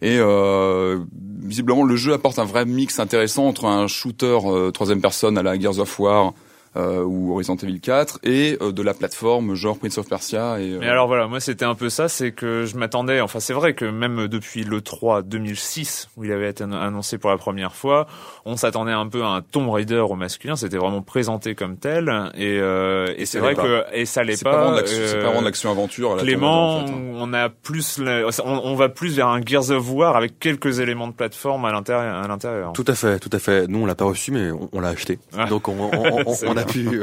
Et 0.00 0.18
euh, 0.20 0.98
visiblement, 1.42 1.82
le 1.84 1.96
jeu 1.96 2.12
apporte 2.12 2.38
un 2.38 2.44
vrai 2.44 2.64
mix 2.64 3.00
intéressant 3.00 3.46
entre 3.48 3.64
un 3.64 3.86
shooter 3.88 4.38
euh, 4.44 4.70
troisième 4.70 5.00
personne 5.00 5.36
à 5.38 5.42
la 5.42 5.58
Gears 5.58 5.78
of 5.80 5.98
War 5.98 6.34
euh, 6.76 7.02
ou 7.02 7.34
Resident 7.34 7.56
Evil 7.56 7.80
4 7.80 8.20
et 8.24 8.58
euh, 8.60 8.72
de 8.72 8.82
la 8.82 8.94
plateforme 8.94 9.54
genre 9.54 9.78
Prince 9.78 9.98
of 9.98 10.08
Persia. 10.08 10.60
Et, 10.60 10.72
euh, 10.72 10.78
Mais 10.80 10.88
alors 10.88 11.06
voilà, 11.06 11.26
moi 11.26 11.40
c'était 11.40 11.64
un 11.64 11.74
peu 11.74 11.88
ça, 11.88 12.08
c'est 12.08 12.32
que 12.32 12.64
je 12.66 12.76
m'attendais, 12.76 13.20
enfin 13.20 13.40
c'est 13.40 13.52
vrai 13.54 13.74
que 13.74 13.84
même 13.84 14.28
depuis 14.28 14.64
le 14.64 14.80
3 14.80 15.22
2006 15.22 16.08
où 16.16 16.24
il 16.24 16.32
avait 16.32 16.50
été 16.50 16.64
annoncé 16.64 17.18
pour 17.18 17.30
la 17.30 17.36
première 17.38 17.74
fois, 17.74 18.06
on 18.44 18.56
s'attendait 18.56 18.92
un 18.92 19.06
peu 19.08 19.22
à 19.22 19.28
un 19.28 19.40
Tomb 19.42 19.68
Raider 19.70 19.98
au 20.08 20.14
masculin, 20.14 20.56
c'était 20.56 20.76
vraiment 20.78 21.02
présenté 21.02 21.54
comme 21.54 21.76
tel 21.76 22.30
et, 22.34 22.58
euh, 22.60 23.12
et 23.16 23.26
c'est 23.26 23.38
vrai 23.38 23.54
que 23.54 23.84
et 23.92 24.04
ça 24.06 24.22
l'est 24.24 24.36
c'est 24.36 24.44
pas. 24.44 24.52
pas, 24.52 24.56
vraiment 24.58 24.72
de 24.76 24.80
l'action- 24.80 24.98
c'est 25.06 25.14
euh, 25.14 25.20
pas 25.20 25.24
vraiment 25.26 25.40
de 25.40 25.46
l'action 25.46 25.70
aventure. 25.70 26.12
à 26.12 26.16
la 26.16 26.22
Clément, 26.22 26.78
Raider, 26.80 26.92
en 26.92 26.96
fait, 26.96 27.00
hein. 27.02 27.12
on 27.20 27.32
a 27.34 27.48
plus, 27.48 27.98
la- 27.98 28.26
on, 28.44 28.60
on 28.64 28.74
va 28.74 28.88
plus 28.88 29.16
vers 29.16 29.28
un 29.28 29.40
Gears 29.44 29.70
of 29.70 29.90
War 29.90 30.16
avec 30.16 30.38
quelques 30.38 30.80
éléments 30.80 31.08
de 31.08 31.12
plateforme 31.12 31.64
à 31.64 31.72
l'intérieur. 31.72 32.14
À 32.22 32.28
l'intérieur. 32.28 32.72
Tout 32.72 32.84
à 32.86 32.94
fait, 32.94 33.18
tout 33.18 33.30
à 33.32 33.38
fait. 33.38 33.66
Nous, 33.68 33.78
on 33.78 33.86
l'a 33.86 33.94
pas 33.94 34.04
reçu, 34.04 34.32
mais 34.32 34.50
on, 34.50 34.68
on 34.72 34.80
l'a 34.80 34.88
acheté. 34.88 35.18
Ah. 35.36 35.46
Donc, 35.46 35.68
on, 35.68 35.72
on- 35.78 36.22
on- 36.26 36.34
C'est 36.34 36.48
on 36.48 36.56
a 36.58 36.64
pu, 36.64 37.02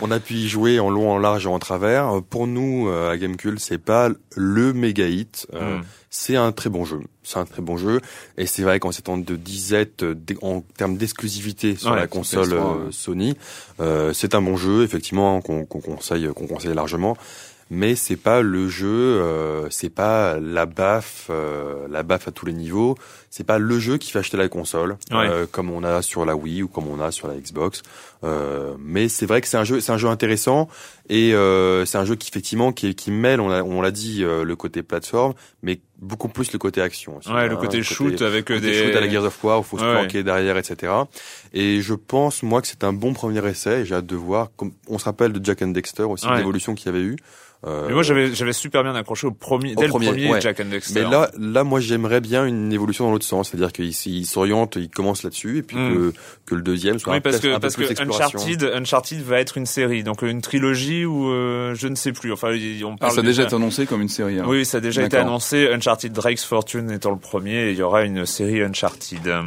on 0.00 0.10
a 0.10 0.20
pu 0.20 0.34
y 0.34 0.48
jouer 0.48 0.80
en 0.80 0.88
long, 0.88 1.10
en 1.10 1.18
large 1.18 1.44
et 1.44 1.48
en 1.48 1.58
travers. 1.58 2.22
Pour 2.30 2.46
nous, 2.46 2.88
euh, 2.88 3.10
à 3.10 3.16
Gamecube, 3.18 3.58
c'est 3.58 3.78
pas 3.78 4.08
le 4.36 4.72
méga 4.72 5.06
hit. 5.06 5.46
Euh, 5.52 5.78
Mm. 5.78 5.82
C'est 6.16 6.36
un 6.36 6.52
très 6.52 6.70
bon 6.70 6.84
jeu. 6.84 7.00
C'est 7.24 7.38
un 7.38 7.44
très 7.44 7.60
bon 7.60 7.76
jeu. 7.76 8.00
Et 8.38 8.46
c'est 8.46 8.62
vrai 8.62 8.78
qu'en 8.78 8.92
ces 8.92 9.02
temps 9.02 9.18
de 9.18 9.34
disette, 9.36 10.04
euh, 10.04 10.14
en 10.42 10.60
termes 10.60 10.96
d'exclusivité 10.96 11.74
sur 11.74 11.90
Ouais, 11.90 11.96
la 11.96 12.06
console 12.06 12.50
PS3, 12.50 12.52
euh, 12.54 12.84
ouais. 12.86 12.92
Sony, 12.92 13.36
euh, 13.80 14.12
c'est 14.12 14.36
un 14.36 14.40
bon 14.42 14.56
jeu, 14.56 14.84
effectivement, 14.84 15.40
qu'on 15.40 15.64
qu'on 15.64 15.80
conseille, 15.80 16.28
qu'on 16.34 16.46
conseille 16.46 16.74
largement. 16.74 17.16
Mais 17.70 17.96
c'est 17.96 18.16
pas 18.16 18.42
le 18.42 18.68
jeu, 18.68 18.86
euh, 18.86 19.68
c'est 19.70 19.90
pas 19.90 20.38
la 20.38 20.66
baffe, 20.66 21.30
la 21.90 22.02
baffe 22.04 22.28
à 22.28 22.30
tous 22.30 22.46
les 22.46 22.52
niveaux. 22.52 22.96
C'est 23.36 23.42
pas 23.42 23.58
le 23.58 23.80
jeu 23.80 23.98
qui 23.98 24.12
fait 24.12 24.20
acheter 24.20 24.36
la 24.36 24.48
console, 24.48 24.92
Ouais. 25.10 25.28
euh, 25.28 25.46
comme 25.50 25.68
on 25.68 25.82
a 25.82 26.02
sur 26.02 26.24
la 26.24 26.36
Wii 26.36 26.62
ou 26.62 26.68
comme 26.68 26.86
on 26.86 27.00
a 27.00 27.10
sur 27.10 27.26
la 27.26 27.34
Xbox. 27.34 27.82
Euh, 28.22 28.74
mais 28.78 29.08
c'est 29.08 29.26
vrai 29.26 29.40
que 29.40 29.48
c'est 29.48 29.56
un 29.56 29.64
jeu, 29.64 29.80
c'est 29.80 29.90
un 29.90 29.98
jeu 29.98 30.06
intéressant 30.06 30.68
et 31.08 31.34
euh, 31.34 31.84
c'est 31.84 31.98
un 31.98 32.04
jeu 32.04 32.14
qui 32.14 32.28
effectivement 32.30 32.70
qui, 32.70 32.94
qui 32.94 33.10
mêle, 33.10 33.40
on 33.40 33.48
l'a 33.48 33.64
on 33.64 33.82
l'a 33.82 33.90
dit, 33.90 34.22
euh, 34.22 34.44
le 34.44 34.54
côté 34.54 34.84
plateforme, 34.84 35.34
mais 35.64 35.80
beaucoup 35.98 36.28
plus 36.28 36.52
le 36.52 36.60
côté 36.60 36.80
action. 36.80 37.16
aussi, 37.16 37.28
Ouais, 37.28 37.48
le 37.48 37.54
hein, 37.56 37.58
côté 37.60 37.82
shoot 37.82 38.22
avec 38.22 38.48
le 38.48 38.56
côté 38.60 38.68
des. 38.70 38.84
shoot 38.84 38.94
à 38.94 39.00
la 39.00 39.08
Gears 39.08 39.24
of 39.24 39.42
War, 39.42 39.58
où 39.58 39.62
il 39.62 39.66
faut 39.66 39.78
se 39.78 39.84
Ouais, 39.84 39.92
planquer 39.94 40.22
derrière, 40.22 40.56
etc. 40.56 40.92
Et 41.52 41.80
je 41.82 41.94
pense 41.94 42.44
moi 42.44 42.62
que 42.62 42.68
c'est 42.68 42.84
un 42.84 42.92
bon 42.92 43.14
premier 43.14 43.44
essai. 43.48 43.84
J'ai 43.84 43.96
hâte 43.96 44.06
de 44.06 44.14
voir. 44.16 44.50
Comme 44.56 44.70
on 44.88 44.98
se 45.00 45.06
rappelle 45.06 45.32
de 45.32 45.44
Jack 45.44 45.60
and 45.62 45.68
Dexter 45.72 46.04
aussi, 46.04 46.24
Ouais. 46.28 46.36
l'évolution 46.36 46.76
qu'il 46.76 46.86
y 46.86 46.88
avait 46.90 47.02
eu. 47.04 47.16
Euh, 47.66 47.86
Mais 47.88 47.94
moi 47.94 48.02
j'avais 48.02 48.34
j'avais 48.34 48.52
super 48.52 48.82
bien 48.82 48.94
accroché 48.94 49.26
au 49.26 49.30
premier, 49.30 49.72
Au 49.74 49.80
dès 49.80 49.88
premier, 49.88 50.06
le 50.08 50.12
premier 50.12 50.30
ouais. 50.32 50.40
Jack 50.42 50.60
and 50.60 50.66
Dexter. 50.66 51.02
Mais 51.02 51.10
là, 51.10 51.30
là, 51.38 51.64
moi, 51.64 51.80
j'aimerais 51.80 52.20
bien 52.20 52.44
une 52.44 52.70
évolution 52.74 53.06
dans 53.06 53.10
l'autre 53.12 53.23
sens, 53.24 53.48
c'est-à-dire 53.50 53.72
qu'il 53.72 53.88
s- 53.88 54.06
il 54.06 54.24
s'oriente, 54.26 54.76
il 54.76 54.88
commence 54.88 55.22
là-dessus, 55.22 55.58
et 55.58 55.62
puis 55.62 55.76
Mm. 55.76 55.94
que, 55.94 56.12
que 56.46 56.54
le 56.54 56.62
deuxième 56.62 56.98
soit 56.98 57.12
Oui, 57.12 57.18
un, 57.18 57.20
parce 57.20 57.40
que 57.40 57.48
un 57.48 57.54
peu 57.54 57.60
parce 57.60 57.74
plus 57.76 57.88
que. 57.94 58.02
Uncharted, 58.02 58.62
Uncharted 58.74 59.20
va 59.22 59.40
être 59.40 59.56
une 59.58 59.66
série, 59.66 60.02
donc 60.04 60.22
une 60.22 60.40
trilogie 60.42 61.04
ou 61.04 61.30
euh, 61.30 61.74
je 61.74 61.88
ne 61.88 61.94
sais 61.94 62.12
plus. 62.12 62.32
Enfin, 62.32 62.48
on 62.84 62.92
Ah, 62.94 62.96
parle 63.00 63.12
ça 63.12 63.20
a 63.20 63.22
déjà 63.24 63.42
été 63.44 63.54
annoncé 63.56 63.86
comme 63.86 64.02
une 64.02 64.08
série. 64.08 64.38
hein. 64.38 64.44
Oui, 64.46 64.64
ça 64.64 64.78
a 64.78 64.80
déjà 64.80 65.02
été 65.02 65.16
annoncé. 65.16 65.68
Uncharted 65.72 66.12
Drake's 66.12 66.44
Fortune 66.44 66.90
étant 66.90 67.10
le 67.10 67.18
premier, 67.18 67.68
et 67.68 67.70
il 67.72 67.76
y 67.78 67.82
aura 67.82 68.02
une 68.04 68.26
série 68.26 68.62
Uncharted. 68.62 69.26
Euh, 69.26 69.42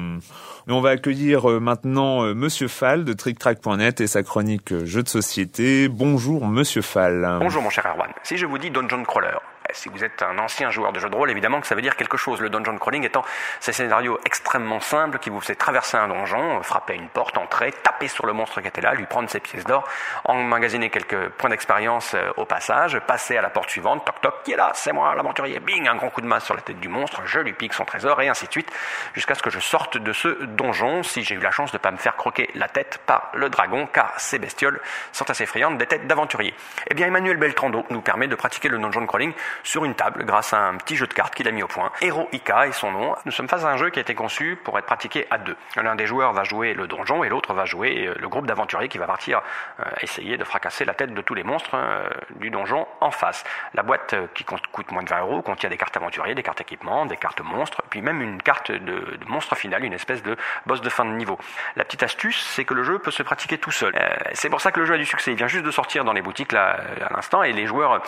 Mais 0.70 0.74
on 0.74 0.82
va 0.82 0.90
accueillir 0.90 1.50
euh, 1.50 1.60
maintenant 1.62 2.26
euh, 2.26 2.34
Monsieur 2.34 2.68
Fall 2.68 3.06
de 3.06 3.14
TrickTrack.net 3.14 4.02
et 4.02 4.08
sa 4.08 4.22
chronique 4.22 4.74
euh, 4.74 4.86
jeux 4.86 5.02
de 5.02 5.08
société. 5.08 5.88
Bonjour 5.88 6.46
Monsieur 6.46 6.82
Fall. 6.82 7.38
Bonjour 7.40 7.62
mon 7.62 7.70
cher 7.70 7.86
Erwan. 7.88 8.10
Si 8.24 8.36
je 8.36 8.46
vous 8.46 8.58
dis 8.58 8.70
Dungeon 8.70 9.04
Crawler, 9.04 9.38
si 9.74 9.90
vous 9.90 10.04
êtes 10.04 10.22
un 10.22 10.38
ancien 10.40 10.70
joueur 10.70 10.94
de 10.94 11.00
jeux 11.00 11.10
de 11.10 11.16
rôle, 11.16 11.30
évidemment 11.32 11.62
que 11.62 11.68
ça 11.68 11.76
veut 11.76 11.82
dire 11.82 11.96
quelque 11.96 12.18
chose. 12.18 12.42
Le 12.42 12.50
dungeon 12.50 12.78
crawling 12.78 13.04
étant 13.04 13.24
ces 13.60 13.74
scénarios 13.74 14.20
extrêmement 14.26 14.80
simples 14.80 15.20
qui 15.20 15.30
vous 15.30 15.42
fait 15.42 15.56
traverser 15.56 15.98
un 15.98 16.08
donjon, 16.08 16.62
frapper 16.64 16.96
une 16.96 17.10
porte, 17.10 17.38
entrer, 17.38 17.72
taper 17.72 18.08
sur 18.08 18.26
le 18.26 18.34
monstre 18.34 18.62
qui 18.62 18.68
était 18.68 18.82
là, 18.82 18.94
lui 18.94 19.06
prendre 19.06 19.30
ses 19.30 19.40
pièces 19.40 19.66
d'or, 19.66 19.88
emmagasiner 20.26 20.90
quelques 20.90 21.30
points 21.30 21.50
d'expérience 21.50 22.14
euh, 22.14 22.32
au 22.38 22.46
passage, 22.46 23.00
passer 23.00 23.38
à 23.38 23.42
la 23.42 23.50
porte 23.50 23.70
suivante, 23.70 24.06
toc 24.06 24.22
toc, 24.22 24.44
qui 24.44 24.54
est 24.54 24.58
là 24.58 24.72
C'est 24.74 24.94
moi, 24.94 25.14
l'aventurier. 25.16 25.60
Bing, 25.60 25.88
un 25.88 25.96
grand 25.96 26.10
coup 26.10 26.22
de 26.22 26.28
main 26.28 26.40
sur 26.40 26.56
la 26.56 26.62
tête 26.62 26.80
du 26.80 26.88
monstre, 26.88 27.22
je 27.26 27.40
lui 27.40 27.54
pique 27.54 27.74
son 27.74 27.86
trésor 27.86 28.22
et 28.22 28.30
ainsi 28.30 28.46
de 28.48 28.52
suite, 28.52 28.72
jusqu'à 29.14 29.36
ce 29.36 29.44
que 29.44 29.50
je 29.50 29.60
sorte 29.60 29.98
de 29.98 30.14
ce 30.14 30.44
donjon, 30.46 31.04
si 31.04 31.24
j'ai 31.24 31.36
eu 31.36 31.40
la 31.40 31.52
chance 31.52 31.72
de 31.72 31.78
ne 31.78 31.82
pas 31.82 31.92
me 31.92 31.98
faire 31.98 32.16
croquer 32.16 32.50
la 32.56 32.68
tête 32.68 33.00
par 33.06 33.32
le 33.34 33.50
dragon, 33.50 33.88
car 33.92 34.14
ces 34.18 34.40
bestioles 34.40 34.80
sont 35.12 35.30
assez 35.30 35.46
friandes 35.46 35.78
des 35.78 35.86
têtes 35.86 36.08
d'aventuriers. 36.08 36.54
Eh 36.90 36.94
bien, 36.94 37.08
Emmanuel 37.08 37.38
Beltrando 37.38 37.86
nous 37.90 38.02
permet 38.02 38.28
de 38.28 38.36
pratiquer 38.36 38.70
le 38.70 38.78
dungeon 38.78 39.06
crawling 39.06 39.34
sur 39.64 39.86
une 39.86 39.96
table 39.96 40.26
grâce 40.26 40.54
à 40.54 40.60
un 40.60 40.76
petit 40.76 40.96
jeu 40.96 41.08
de 41.08 41.14
cartes 41.14 41.36
qu'il 41.36 41.48
a 41.48 41.52
mis 41.52 41.64
au 41.64 41.68
point. 41.68 41.92
Hero 42.02 42.28
Ika 42.32 42.68
est 42.68 42.72
son 42.72 42.92
nom. 42.92 43.16
Nous 43.26 43.32
sommes 43.32 43.48
face 43.48 43.64
à 43.64 43.70
un 43.70 43.78
jeu 43.78 43.90
qui 43.90 44.00
a 44.00 44.02
été 44.02 44.16
conçu 44.16 44.58
pour 44.64 44.78
être 44.78 44.86
pratiqué 44.86 45.28
à 45.30 45.38
deux. 45.38 45.56
L'un 45.76 45.96
des 45.96 46.06
joueurs 46.06 46.34
va 46.34 46.44
jouer 46.44 46.74
le 46.74 46.88
donjon 46.88 47.24
et 47.24 47.30
l'autre 47.30 47.54
va 47.54 47.66
jouer 47.66 48.08
euh, 48.08 48.16
le 48.20 48.30
groupe 48.30 48.46
d'aventuriers 48.46 48.88
qui 48.88 48.98
va 48.98 49.08
partir 49.08 49.42
euh, 49.80 49.84
essayer 50.02 50.38
de 50.38 50.44
fracasser 50.44 50.86
la 50.86 50.94
tête 50.94 51.14
de 51.14 51.22
tous 51.22 51.34
les 51.34 51.44
monstres 51.44 51.72
euh, 51.74 52.08
du 52.36 52.50
donjon 52.50 52.88
en 53.02 53.12
face. 53.12 53.44
La 53.74 53.84
boîte 53.84 54.16
qui 54.34 54.44
coûte 54.44 54.92
moins 54.92 55.04
de 55.04 55.10
20 55.10 55.20
euros 55.22 55.42
contient 55.42 55.70
des 55.70 55.78
cartes 55.78 55.98
aventuriers, 55.98 56.36
des 56.36 56.44
cartes 56.44 56.62
équipement, 56.62 57.06
des 57.06 57.18
cartes 57.18 57.42
monstres, 57.42 57.82
puis 57.90 58.02
même 58.02 58.22
une 58.22 58.42
carte 58.42 58.72
de, 58.72 59.20
monstre 59.28 59.56
final, 59.56 59.84
une 59.84 59.94
espèce 59.94 60.24
de 60.24 60.36
boss 60.66 60.82
de 60.82 60.90
fin 60.90 61.06
de 61.06 61.12
niveau. 61.12 61.38
La 61.76 61.84
petite 61.84 62.04
astuce, 62.04 62.46
c'est 62.56 62.66
que 62.66 62.74
le 62.74 62.84
jeu 62.84 63.00
peut 63.00 63.12
se 63.12 63.24
pratiquer 63.24 63.58
tout 63.58 63.72
seul. 63.72 63.94
C'est 64.34 64.50
pour 64.50 64.62
ça 64.62 64.72
que 64.72 64.80
le 64.80 64.86
jeu 64.86 64.96
a 64.96 64.98
du 64.98 65.06
succès. 65.06 65.32
Il 65.32 65.38
vient 65.38 65.48
juste 65.48 65.66
de 65.66 65.72
sortir 65.72 66.04
dans 66.04 66.14
les 66.14 66.22
boutiques 66.22 66.52
là 66.52 66.80
à 67.02 67.14
l'instant 67.14 67.44
et 67.44 67.54
les 67.54 67.66
joueurs 67.66 68.02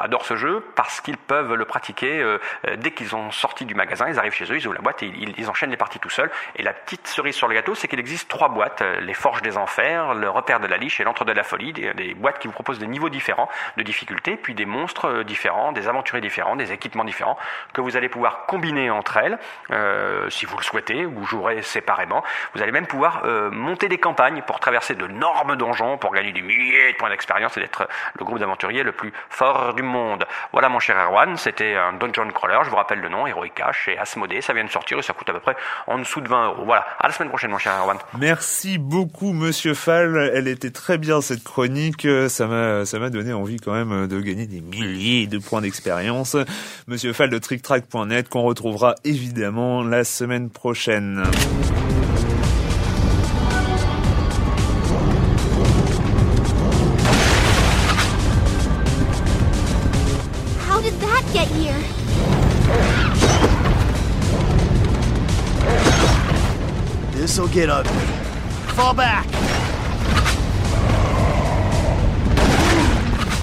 adorent 0.00 0.26
ce 0.26 0.36
jeu 0.36 0.64
parce 0.88 1.02
qu'ils 1.02 1.18
peuvent 1.18 1.52
le 1.52 1.66
pratiquer 1.66 2.18
euh, 2.18 2.38
euh, 2.66 2.76
dès 2.76 2.92
qu'ils 2.92 3.14
ont 3.14 3.30
sorti 3.30 3.66
du 3.66 3.74
magasin, 3.74 4.08
ils 4.08 4.18
arrivent 4.18 4.32
chez 4.32 4.50
eux, 4.50 4.56
ils 4.56 4.66
ouvrent 4.66 4.76
la 4.76 4.80
boîte 4.80 5.02
et 5.02 5.12
ils, 5.36 5.50
enchaînent 5.50 5.70
les 5.70 5.76
parties 5.76 5.98
tout 5.98 6.08
seuls. 6.08 6.30
Et 6.56 6.62
la 6.62 6.72
petite 6.72 7.06
cerise 7.06 7.34
sur 7.34 7.46
le 7.46 7.54
gâteau, 7.54 7.74
c'est 7.74 7.88
qu'il 7.88 8.00
existe 8.00 8.30
trois 8.30 8.48
boîtes 8.48 8.80
euh, 8.80 8.98
les 9.00 9.12
Forges 9.12 9.42
des 9.42 9.58
Enfers, 9.58 10.14
le 10.14 10.30
Repère 10.30 10.60
de 10.60 10.66
la 10.66 10.78
Liche 10.78 10.98
et 10.98 11.04
l'Entre 11.04 11.26
de 11.26 11.32
la 11.32 11.42
Folie, 11.42 11.74
des, 11.74 12.14
boîtes 12.14 12.38
qui 12.38 12.46
vous 12.46 12.54
proposent 12.54 12.78
des 12.78 12.86
niveaux 12.86 13.10
différents 13.10 13.50
de 13.76 13.82
difficulté, 13.82 14.38
puis 14.38 14.54
des 14.54 14.64
monstres 14.64 15.24
différents, 15.24 15.72
des 15.72 15.88
aventuriers 15.88 16.22
différents, 16.22 16.56
des 16.56 16.72
équipements 16.72 17.04
différents 17.04 17.36
que 17.74 17.82
vous 17.82 17.98
allez 17.98 18.08
pouvoir 18.08 18.46
combiner 18.46 18.88
entre 18.88 19.18
elles, 19.18 19.38
euh, 19.70 20.30
si 20.30 20.46
vous 20.46 20.56
le 20.56 20.62
souhaitez. 20.62 21.04
Vous 21.04 21.26
jouerez 21.26 21.60
séparément. 21.60 22.24
Vous 22.54 22.62
allez 22.62 22.72
même 22.72 22.86
pouvoir 22.86 23.24
euh, 23.26 23.50
monter 23.50 23.88
des 23.88 23.98
campagnes 23.98 24.40
pour 24.40 24.58
traverser 24.58 24.94
de 24.94 25.04
énormes 25.04 25.56
donjons, 25.56 25.98
pour 25.98 26.14
gagner 26.14 26.32
des 26.32 26.40
milliers 26.40 26.92
de 26.92 26.96
points 26.96 27.10
d'expérience 27.10 27.58
et 27.58 27.60
d'être 27.60 27.86
le 28.18 28.24
groupe 28.24 28.38
d'aventuriers 28.38 28.82
le 28.82 28.92
plus 28.92 29.12
fort 29.28 29.74
du 29.74 29.82
monde. 29.82 30.24
Voilà 30.52 30.70
cher 30.80 30.96
Erwan, 30.96 31.36
c'était 31.36 31.74
un 31.74 31.92
dungeon 31.92 32.30
crawler, 32.32 32.58
je 32.64 32.70
vous 32.70 32.76
rappelle 32.76 33.00
le 33.00 33.08
nom, 33.08 33.26
Heroic 33.26 33.52
Cash 33.54 33.88
et 33.88 33.98
Asmodée, 33.98 34.40
ça 34.40 34.52
vient 34.52 34.64
de 34.64 34.70
sortir 34.70 34.98
et 34.98 35.02
ça 35.02 35.12
coûte 35.12 35.28
à 35.28 35.32
peu 35.32 35.40
près 35.40 35.56
en 35.86 35.98
dessous 35.98 36.20
de 36.20 36.28
20 36.28 36.46
euros. 36.46 36.64
Voilà, 36.64 36.86
à 36.98 37.08
la 37.08 37.12
semaine 37.12 37.28
prochaine 37.28 37.50
mon 37.50 37.58
cher 37.58 37.72
Erwan. 37.80 37.98
Merci 38.18 38.78
beaucoup, 38.78 39.32
Monsieur 39.32 39.74
Fall. 39.74 40.30
Elle 40.34 40.48
était 40.48 40.70
très 40.70 40.98
bien 40.98 41.20
cette 41.20 41.44
chronique. 41.44 42.06
Ça 42.28 42.46
m'a, 42.46 42.84
ça 42.84 42.98
m'a 42.98 43.10
donné 43.10 43.32
envie 43.32 43.58
quand 43.58 43.72
même 43.72 44.06
de 44.06 44.20
gagner 44.20 44.46
des 44.46 44.60
milliers 44.60 45.26
de 45.26 45.38
points 45.38 45.60
d'expérience. 45.60 46.36
Monsieur 46.86 47.12
Fall 47.12 47.30
de 47.30 47.38
TrickTrack.net 47.38 48.28
qu'on 48.28 48.42
retrouvera 48.42 48.94
évidemment 49.04 49.82
la 49.82 50.04
semaine 50.04 50.50
prochaine. 50.50 51.24
Get. 67.28 67.68
Fall 68.74 68.96
back! 68.96 69.26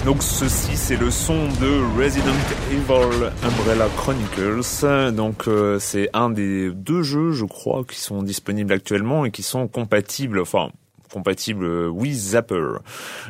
Donc 0.06 0.24
ceci 0.24 0.75
c'est 0.75 0.98
le 0.98 1.12
son 1.12 1.48
de 1.62 2.01
Resident 2.01 2.34
Evil 2.72 3.32
Umbrella 3.44 3.88
Chronicles. 3.96 5.13
Donc 5.13 5.48
euh, 5.48 5.77
c'est 5.80 6.10
un 6.13 6.32
des 6.32 6.72
deux 6.72 7.04
jeux 7.04 7.32
je 7.32 7.46
crois 7.46 7.84
qui 7.84 8.00
sont 8.00 8.24
disponibles 8.24 8.74
actuellement 8.74 9.24
et 9.25 9.32
qui 9.32 9.44
sont 9.44 9.68
compatibles 9.68 10.39
enfin 10.42 10.70
compatible 11.14 11.66
euh, 11.66 11.88
Wii 11.88 12.14
Zapper, 12.14 12.80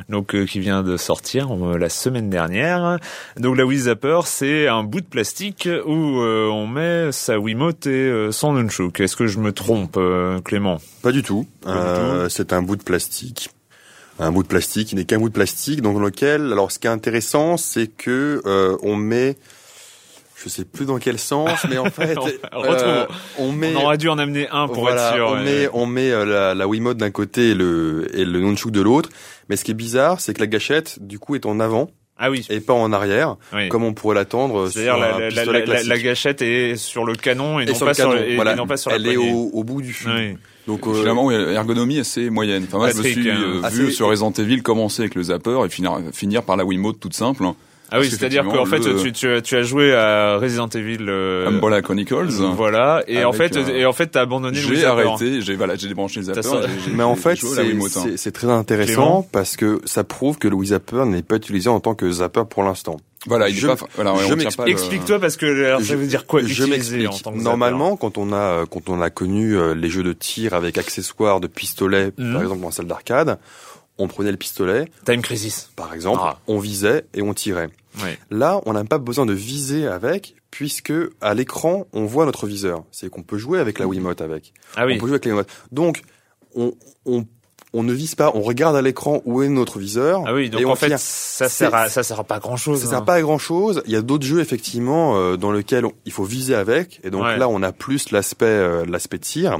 donc 0.08 0.34
euh, 0.34 0.46
qui 0.46 0.60
vient 0.60 0.82
de 0.82 0.96
sortir 0.96 1.48
euh, 1.52 1.78
la 1.78 1.88
semaine 1.88 2.30
dernière. 2.30 2.98
Donc 3.38 3.56
la 3.56 3.64
Wii 3.64 3.80
Zapper, 3.80 4.20
c'est 4.24 4.68
un 4.68 4.82
bout 4.82 5.00
de 5.00 5.06
plastique 5.06 5.68
où 5.86 6.20
euh, 6.20 6.48
on 6.48 6.66
met 6.66 7.12
sa 7.12 7.38
Wiimote 7.38 7.86
et 7.86 7.90
euh, 7.90 8.32
son 8.32 8.54
nunchuk. 8.54 9.00
Est-ce 9.00 9.16
que 9.16 9.26
je 9.26 9.38
me 9.38 9.52
trompe, 9.52 9.96
euh, 9.96 10.40
Clément? 10.40 10.78
Pas 11.02 11.12
du 11.12 11.22
tout. 11.22 11.46
Du 11.62 11.72
Euh, 11.72 12.28
c'est 12.28 12.52
un 12.52 12.62
bout 12.62 12.76
de 12.76 12.82
plastique. 12.82 13.50
Un 14.18 14.32
bout 14.32 14.42
de 14.42 14.48
plastique 14.48 14.88
qui 14.88 14.94
n'est 14.94 15.04
qu'un 15.04 15.18
bout 15.18 15.28
de 15.28 15.34
plastique 15.34 15.82
dans 15.82 15.92
lequel, 15.98 16.52
alors 16.52 16.72
ce 16.72 16.78
qui 16.78 16.86
est 16.86 16.90
intéressant, 16.90 17.58
c'est 17.58 17.86
que 17.86 18.40
euh, 18.46 18.76
on 18.82 18.96
met, 18.96 19.36
je 20.42 20.48
sais 20.48 20.64
plus 20.64 20.84
dans 20.86 20.98
quel 20.98 21.18
sens, 21.18 21.66
mais 21.70 21.78
en 21.78 21.84
fait, 21.90 22.16
On 22.52 22.64
euh, 22.64 23.06
on 23.38 23.52
met, 23.52 23.74
On 23.76 23.84
aurait 23.84 23.98
dû 23.98 24.08
en 24.08 24.18
amener 24.18 24.48
un 24.50 24.68
pour 24.68 24.82
voilà, 24.82 25.08
être 25.08 25.14
sûr. 25.14 25.28
on 25.28 25.34
ouais. 25.36 25.42
met, 25.44 25.68
on 25.72 25.86
met 25.86 26.10
euh, 26.10 26.24
la, 26.24 26.54
la 26.54 26.68
Wiimote 26.68 26.98
d'un 26.98 27.10
côté 27.10 27.50
et 27.50 27.54
le, 27.54 28.08
et 28.14 28.24
le 28.24 28.40
nunchuk 28.40 28.70
de 28.70 28.80
l'autre. 28.82 29.08
Mais 29.48 29.56
ce 29.56 29.64
qui 29.64 29.70
est 29.70 29.74
bizarre, 29.74 30.20
c'est 30.20 30.34
que 30.34 30.40
la 30.40 30.46
gâchette, 30.46 30.98
du 31.00 31.18
coup, 31.18 31.34
est 31.36 31.46
en 31.46 31.58
avant 31.60 31.90
Ah 32.18 32.30
oui. 32.30 32.44
et 32.50 32.60
pas 32.60 32.72
en 32.74 32.92
arrière, 32.92 33.36
oui. 33.54 33.68
comme 33.68 33.82
on 33.84 33.94
pourrait 33.94 34.14
l'attendre 34.16 34.64
sur 34.68 34.72
C'est-à-dire 34.80 34.98
la, 34.98 35.14
un 35.14 35.18
la, 35.18 35.24
la, 35.24 35.28
pistolet 35.28 35.58
la- 35.60 35.64
classique. 35.64 35.88
la 35.88 35.98
gâchette 35.98 36.42
est 36.42 36.76
sur 36.76 37.04
le 37.04 37.14
canon 37.14 37.58
et, 37.60 37.62
Et 37.62 37.66
non, 37.66 37.74
sur 37.74 37.86
pas 37.86 37.92
le 37.92 37.96
canon, 37.96 38.10
sur, 38.12 38.20
et- 38.20 38.32
et 38.32 38.34
voilà. 38.36 38.54
non 38.56 38.66
pas 38.66 38.76
sur 38.76 38.90
la 38.90 38.96
Elle 38.96 39.06
est 39.06 39.16
au, 39.16 39.50
au 39.52 39.64
bout 39.64 39.80
du 39.82 39.92
fil. 39.92 40.10
Oui. 40.10 40.36
Donc 40.66 40.84
euh, 40.88 40.94
Finalement, 40.94 41.30
l'ergonomie 41.30 42.00
assez 42.00 42.28
moyenne. 42.28 42.64
Enfin, 42.66 42.78
moi, 42.78 42.90
je 42.90 42.96
me 42.98 43.02
suis 43.04 43.30
hein. 43.30 43.38
euh, 43.40 43.60
Ah, 43.62 43.68
vu 43.70 43.92
sur 43.92 44.08
Resident 44.08 44.32
Evil 44.32 44.62
commencer 44.62 45.02
avec 45.02 45.14
le 45.14 45.22
zapper 45.22 45.56
et 45.64 45.68
finir, 45.68 46.00
finir 46.12 46.42
par 46.42 46.56
la 46.56 46.64
Wiimote 46.64 46.98
toute 46.98 47.14
simple. 47.14 47.44
Ah 47.90 48.00
oui, 48.00 48.10
c'est-à-dire 48.10 48.44
qu'en 48.44 48.64
fait, 48.66 48.78
le- 48.80 48.96
tu, 48.96 49.12
tu, 49.12 49.28
as- 49.28 49.40
tu 49.40 49.56
as 49.56 49.62
joué 49.62 49.94
à 49.94 50.38
Resident 50.38 50.68
Evil. 50.68 50.98
euh, 51.08 51.46
Umbrella 51.48 51.82
Chronicles. 51.82 52.26
Voilà, 52.56 53.02
et 53.06 53.24
en 53.24 53.32
fait, 53.32 53.56
euh, 53.56 53.68
et 53.68 53.86
en 53.86 53.92
fait, 53.92 54.08
t'as 54.08 54.22
abandonné 54.22 54.58
le 54.60 54.66
Wii 54.66 54.76
J'ai 54.76 54.82
Zapper. 54.82 55.02
arrêté, 55.08 55.40
j'ai 55.40 55.54
voilà, 55.54 55.76
j'ai 55.76 55.88
débranché 55.88 56.20
le 56.20 56.26
zapper. 56.26 56.40
T'as 56.40 56.48
ça- 56.48 56.56
et 56.64 56.68
j'ai- 56.84 56.90
Mais 56.92 57.04
en 57.04 57.14
fait, 57.14 57.36
c'est 57.36 57.60
hein. 57.60 58.06
c'est- 58.16 58.32
très 58.32 58.48
intéressant 58.50 58.92
Clément 58.92 59.28
parce 59.30 59.56
que 59.56 59.80
ça 59.84 60.02
prouve 60.04 60.38
que 60.38 60.48
le 60.48 60.56
Wii 60.56 60.70
Zapper 60.70 61.04
n'est 61.06 61.22
pas 61.22 61.36
utilisé 61.36 61.68
en 61.68 61.78
tant 61.80 61.94
que 61.94 62.10
zapper 62.10 62.42
pour 62.50 62.62
l'instant. 62.64 62.96
Voilà, 63.28 63.48
il 63.48 63.56
est 63.56 63.60
Je- 63.60 63.66
pas. 63.66 63.76
Voilà, 63.96 64.12
ouais, 64.14 64.20
je 64.28 64.34
le- 64.34 64.68
Explique-toi 64.70 65.18
parce 65.18 65.36
que 65.36 65.46
alors, 65.66 65.80
ça 65.80 65.86
Je- 65.86 65.94
veut 65.96 66.06
dire 66.06 66.26
quoi 66.26 66.40
Je 66.42 66.46
utiliser 66.46 66.64
en 66.66 66.70
m'explique. 67.10 67.22
tant 67.24 67.32
que 67.32 67.38
Normalement, 67.38 67.96
quand 67.96 68.18
on 68.18 68.32
a 68.32 68.64
quand 68.70 68.88
on 68.88 69.00
a 69.00 69.10
connu 69.10 69.56
euh, 69.56 69.74
les 69.74 69.88
jeux 69.90 70.02
de 70.04 70.12
tir 70.12 70.54
avec 70.54 70.78
accessoires 70.78 71.40
de 71.40 71.46
pistolet, 71.48 72.12
Mhm. 72.18 72.32
par 72.34 72.42
exemple 72.42 72.64
en 72.64 72.70
salle 72.70 72.86
d'arcade, 72.86 73.38
on 73.98 74.08
prenait 74.08 74.30
le 74.30 74.36
pistolet, 74.36 74.86
Time 75.04 75.22
Crisis. 75.22 75.70
par 75.76 75.94
exemple, 75.94 76.20
Ah. 76.22 76.38
on 76.46 76.58
visait 76.58 77.04
et 77.14 77.22
on 77.22 77.34
tirait. 77.34 77.70
Là, 78.30 78.60
on 78.66 78.74
n'a 78.74 78.84
pas 78.84 78.98
besoin 78.98 79.24
de 79.24 79.32
viser 79.32 79.86
avec, 79.86 80.36
puisque 80.50 80.92
à 81.22 81.32
l'écran, 81.32 81.86
on 81.94 82.04
voit 82.04 82.26
notre 82.26 82.46
viseur. 82.46 82.84
C'est 82.92 83.08
qu'on 83.08 83.22
peut 83.22 83.38
jouer 83.38 83.58
avec 83.58 83.78
la 83.78 83.86
Wiimote 83.86 84.20
avec. 84.20 84.52
Ah 84.76 84.84
oui. 84.84 84.94
On 84.96 84.98
peut 84.98 85.06
jouer 85.06 85.14
avec 85.14 85.24
la 85.24 85.30
Wiimote. 85.30 85.48
Donc, 85.72 86.02
on, 86.54 86.74
on, 87.06 87.24
on 87.72 87.82
ne 87.82 87.92
vise 87.94 88.14
pas, 88.14 88.32
on 88.34 88.42
regarde 88.42 88.76
à 88.76 88.82
l'écran 88.82 89.22
où 89.24 89.42
est 89.42 89.48
notre 89.48 89.78
viseur. 89.78 90.22
Ah 90.26 90.34
oui, 90.34 90.50
donc 90.50 90.60
et 90.60 90.64
en 90.66 90.74
fait, 90.74 90.94
ça 90.98 91.48
sert 91.48 91.74
à, 91.74 91.88
ça 91.88 92.02
sert 92.02 92.20
à 92.20 92.24
pas 92.24 92.38
grand 92.38 92.56
chose. 92.58 92.82
Ça 92.82 92.86
sert 92.88 93.04
pas 93.04 93.14
à 93.14 93.22
grand 93.22 93.38
chose. 93.38 93.82
Il 93.86 93.92
y 93.92 93.96
a 93.96 94.02
d'autres 94.02 94.26
jeux 94.26 94.40
effectivement 94.40 95.16
euh, 95.16 95.36
dans 95.38 95.50
lesquels 95.52 95.86
on- 95.86 95.92
il 96.04 96.12
faut 96.12 96.24
viser 96.24 96.54
avec, 96.54 97.00
et 97.02 97.08
donc 97.10 97.22
Ouais. 97.24 97.38
là 97.38 97.48
on 97.48 97.62
a 97.62 97.72
plus 97.72 98.10
l'aspect 98.12 98.44
euh, 98.46 98.84
l'aspect 98.86 99.18
tir. 99.18 99.58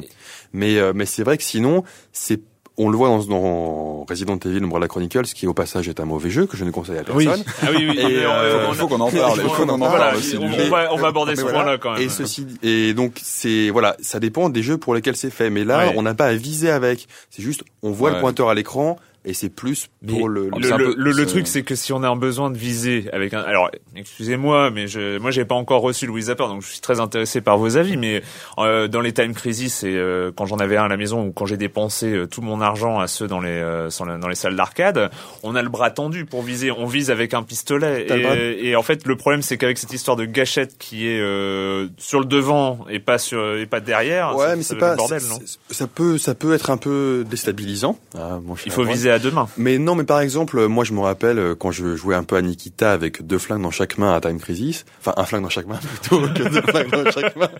Mais 0.53 0.77
euh, 0.79 0.93
mais 0.95 1.07
c'est 1.07 1.25
vrai 1.25 1.37
que 1.39 1.43
sinon 1.43 1.85
c'est 2.13 2.41
on 2.79 2.89
le 2.91 2.97
voit 2.97 3.09
dans, 3.09 3.25
dans 3.25 4.05
Resident 4.09 4.37
Evil 4.45 4.63
Umbrella 4.63 4.87
Chronicles, 4.89 5.23
qui 5.35 5.47
au 5.47 5.55
passage 5.55 5.89
est 5.89 5.99
un 6.01 6.05
mauvais 6.05 6.31
jeu 6.31 6.47
que 6.47 6.57
je 6.57 6.65
ne 6.65 6.71
conseille 6.71 6.99
à 6.99 7.03
Oui. 7.15 7.25
personne. 7.27 7.45
Ah 7.63 7.67
oui, 7.71 7.87
oui. 7.89 7.97
Et, 7.99 8.25
euh, 8.25 8.67
Il 8.69 8.75
faut 8.75 8.87
qu'on 8.89 9.01
en 9.01 9.11
parle. 9.11 9.33
Il 9.37 9.43
faut 9.49 9.63
qu'on 9.65 9.69
en 9.71 9.79
parle 9.79 10.17
aussi. 10.17 10.37
on, 10.39 10.49
va, 10.69 10.93
on 10.93 10.97
va 10.97 11.09
aborder 11.09 11.33
Mais 11.33 11.37
ce 11.37 11.43
voilà. 11.43 11.59
point-là 11.63 11.79
quand 11.79 11.93
même. 11.95 12.03
Et 12.03 12.09
ceci 12.09 12.47
et 12.63 12.93
donc 12.95 13.15
c'est 13.23 13.71
voilà, 13.71 13.97
ça 14.01 14.21
dépend 14.21 14.49
des 14.51 14.63
jeux 14.63 14.77
pour 14.79 14.95
lesquels 14.95 15.17
c'est 15.17 15.31
fait. 15.31 15.49
Mais 15.51 15.65
là, 15.65 15.87
Ouais. 15.89 15.95
on 15.97 16.03
n'a 16.03 16.15
pas 16.15 16.27
à 16.27 16.35
viser 16.35 16.71
avec. 16.71 17.07
C'est 17.31 17.43
juste 17.43 17.63
on 17.83 17.91
voit 17.91 18.11
Ouais. 18.11 18.17
le 18.17 18.21
pointeur 18.21 18.49
à 18.51 18.55
l'écran 18.55 18.99
et 19.27 19.35
c'est 19.35 19.49
plus 19.51 19.89
pour 20.07 20.29
le. 20.29 20.45
le, 20.49 20.51
c'est 20.63 20.73
un 20.73 20.79
le, 20.79 20.85
peu- 20.87 20.95
le- 20.97 21.11
le 21.11 21.13
c'est- 21.13 21.27
truc, 21.27 21.47
c'est 21.47 21.63
que 21.63 21.75
si 21.75 21.93
on 21.93 22.03
a 22.03 22.09
un 22.09 22.17
besoin 22.17 22.49
de 22.51 22.57
viser 22.57 23.11
avec 23.13 23.35
un, 23.35 23.41
alors, 23.41 23.71
excusez-moi, 23.97 24.71
mais 24.71 24.87
je, 24.87 25.19
moi, 25.19 25.31
j'ai 25.31 25.45
pas 25.45 25.55
encore 25.57 25.83
reçu 25.83 26.07
le 26.07 26.13
Wii 26.13 26.25
Zapper, 26.25 26.45
donc 26.45 26.63
je 26.63 26.69
suis 26.69 26.81
très 26.81 27.01
intéressé 27.01 27.41
par 27.41 27.59
vos 27.59 27.77
avis. 27.77 27.97
Mais 27.97 28.23
euh, 28.59 28.89
dans 28.89 29.01
les 29.01 29.13
Time 29.13 29.35
Crisis, 29.35 29.83
et 29.83 29.95
euh, 29.97 30.31
quand 30.35 30.47
j'en 30.47 30.57
avais 30.59 30.77
un 30.77 30.85
à 30.85 30.89
la 30.89 30.97
maison 30.97 31.27
ou 31.27 31.33
quand 31.33 31.47
j'ai 31.47 31.57
dépensé 31.57 32.07
euh, 32.13 32.27
tout 32.27 32.41
mon 32.43 32.61
argent 32.61 32.99
à 33.01 33.07
ceux 33.09 33.27
dans 33.27 33.41
les 33.41 33.51
euh, 33.51 33.89
dans 34.21 34.29
les 34.29 34.35
salles 34.35 34.57
d'arcade, 34.57 35.11
on 35.43 35.55
a 35.55 35.63
le 35.63 35.69
bras 35.69 35.91
tendu 35.91 36.25
pour 36.25 36.43
viser. 36.43 36.71
On 36.71 36.87
vise 36.87 37.11
avec 37.11 37.35
un 37.35 37.43
pistolet. 37.43 38.07
Et, 38.09 38.69
et 38.69 38.77
en 38.77 38.83
fait, 38.83 39.07
le 39.07 39.17
problème, 39.17 39.43
c'est 39.43 39.57
qu'avec 39.59 39.79
cette 39.79 39.93
histoire 39.93 40.17
de 40.17 40.25
gâchette 40.25 40.77
qui 40.79 41.09
est 41.09 41.21
euh, 41.21 41.89
sur 41.99 42.21
le 42.21 42.27
devant 42.27 42.87
et 42.89 42.99
pas 43.01 43.19
sur 43.19 43.57
et 43.57 43.67
pas 43.67 43.81
derrière, 43.81 44.37
Ouais, 44.37 44.47
ça- 44.47 44.57
mais 44.57 44.63
c'est 44.63 44.77
pas. 44.77 44.95
bordel, 44.97 45.23
non 45.29 45.39
Ça 45.71 45.87
peut, 45.87 46.19
ça 46.19 46.35
peut 46.35 46.55
être 46.55 46.71
un 46.71 46.77
peu 46.77 47.25
déstabilisant. 47.29 47.99
Ah, 48.15 48.39
cher 48.57 48.63
Il 48.67 48.73
faut 48.73 48.85
viser 48.85 49.11
Mais 49.57 49.79
non, 49.79 49.95
mais 49.95 50.05
par 50.05 50.21
exemple, 50.21 50.67
moi 50.67 50.85
je 50.85 50.93
me 50.93 51.01
rappelle 51.01 51.39
euh, 51.39 51.55
quand 51.55 51.71
je 51.71 51.97
jouais 51.97 52.15
un 52.15 52.25
peu 52.25 52.37
à 52.37 52.43
Nikita 52.43 52.93
avec 52.93 53.27
deux 53.27 53.39
flingues 53.39 53.63
dans 53.63 53.71
chaque 53.71 53.99
main 53.99 54.15
à 54.15 54.21
Time 54.21 54.39
Crisis, 54.39 54.85
enfin 55.01 55.15
un 55.17 55.25
flingue 55.25 55.43
dans 55.43 55.49
chaque 55.49 55.67
main 55.67 55.79
plutôt 56.01 56.21
que 56.21 56.49
deux 56.49 56.63
flingues 56.63 56.91
dans 56.91 57.11
chaque 57.11 57.37
main. 57.37 57.51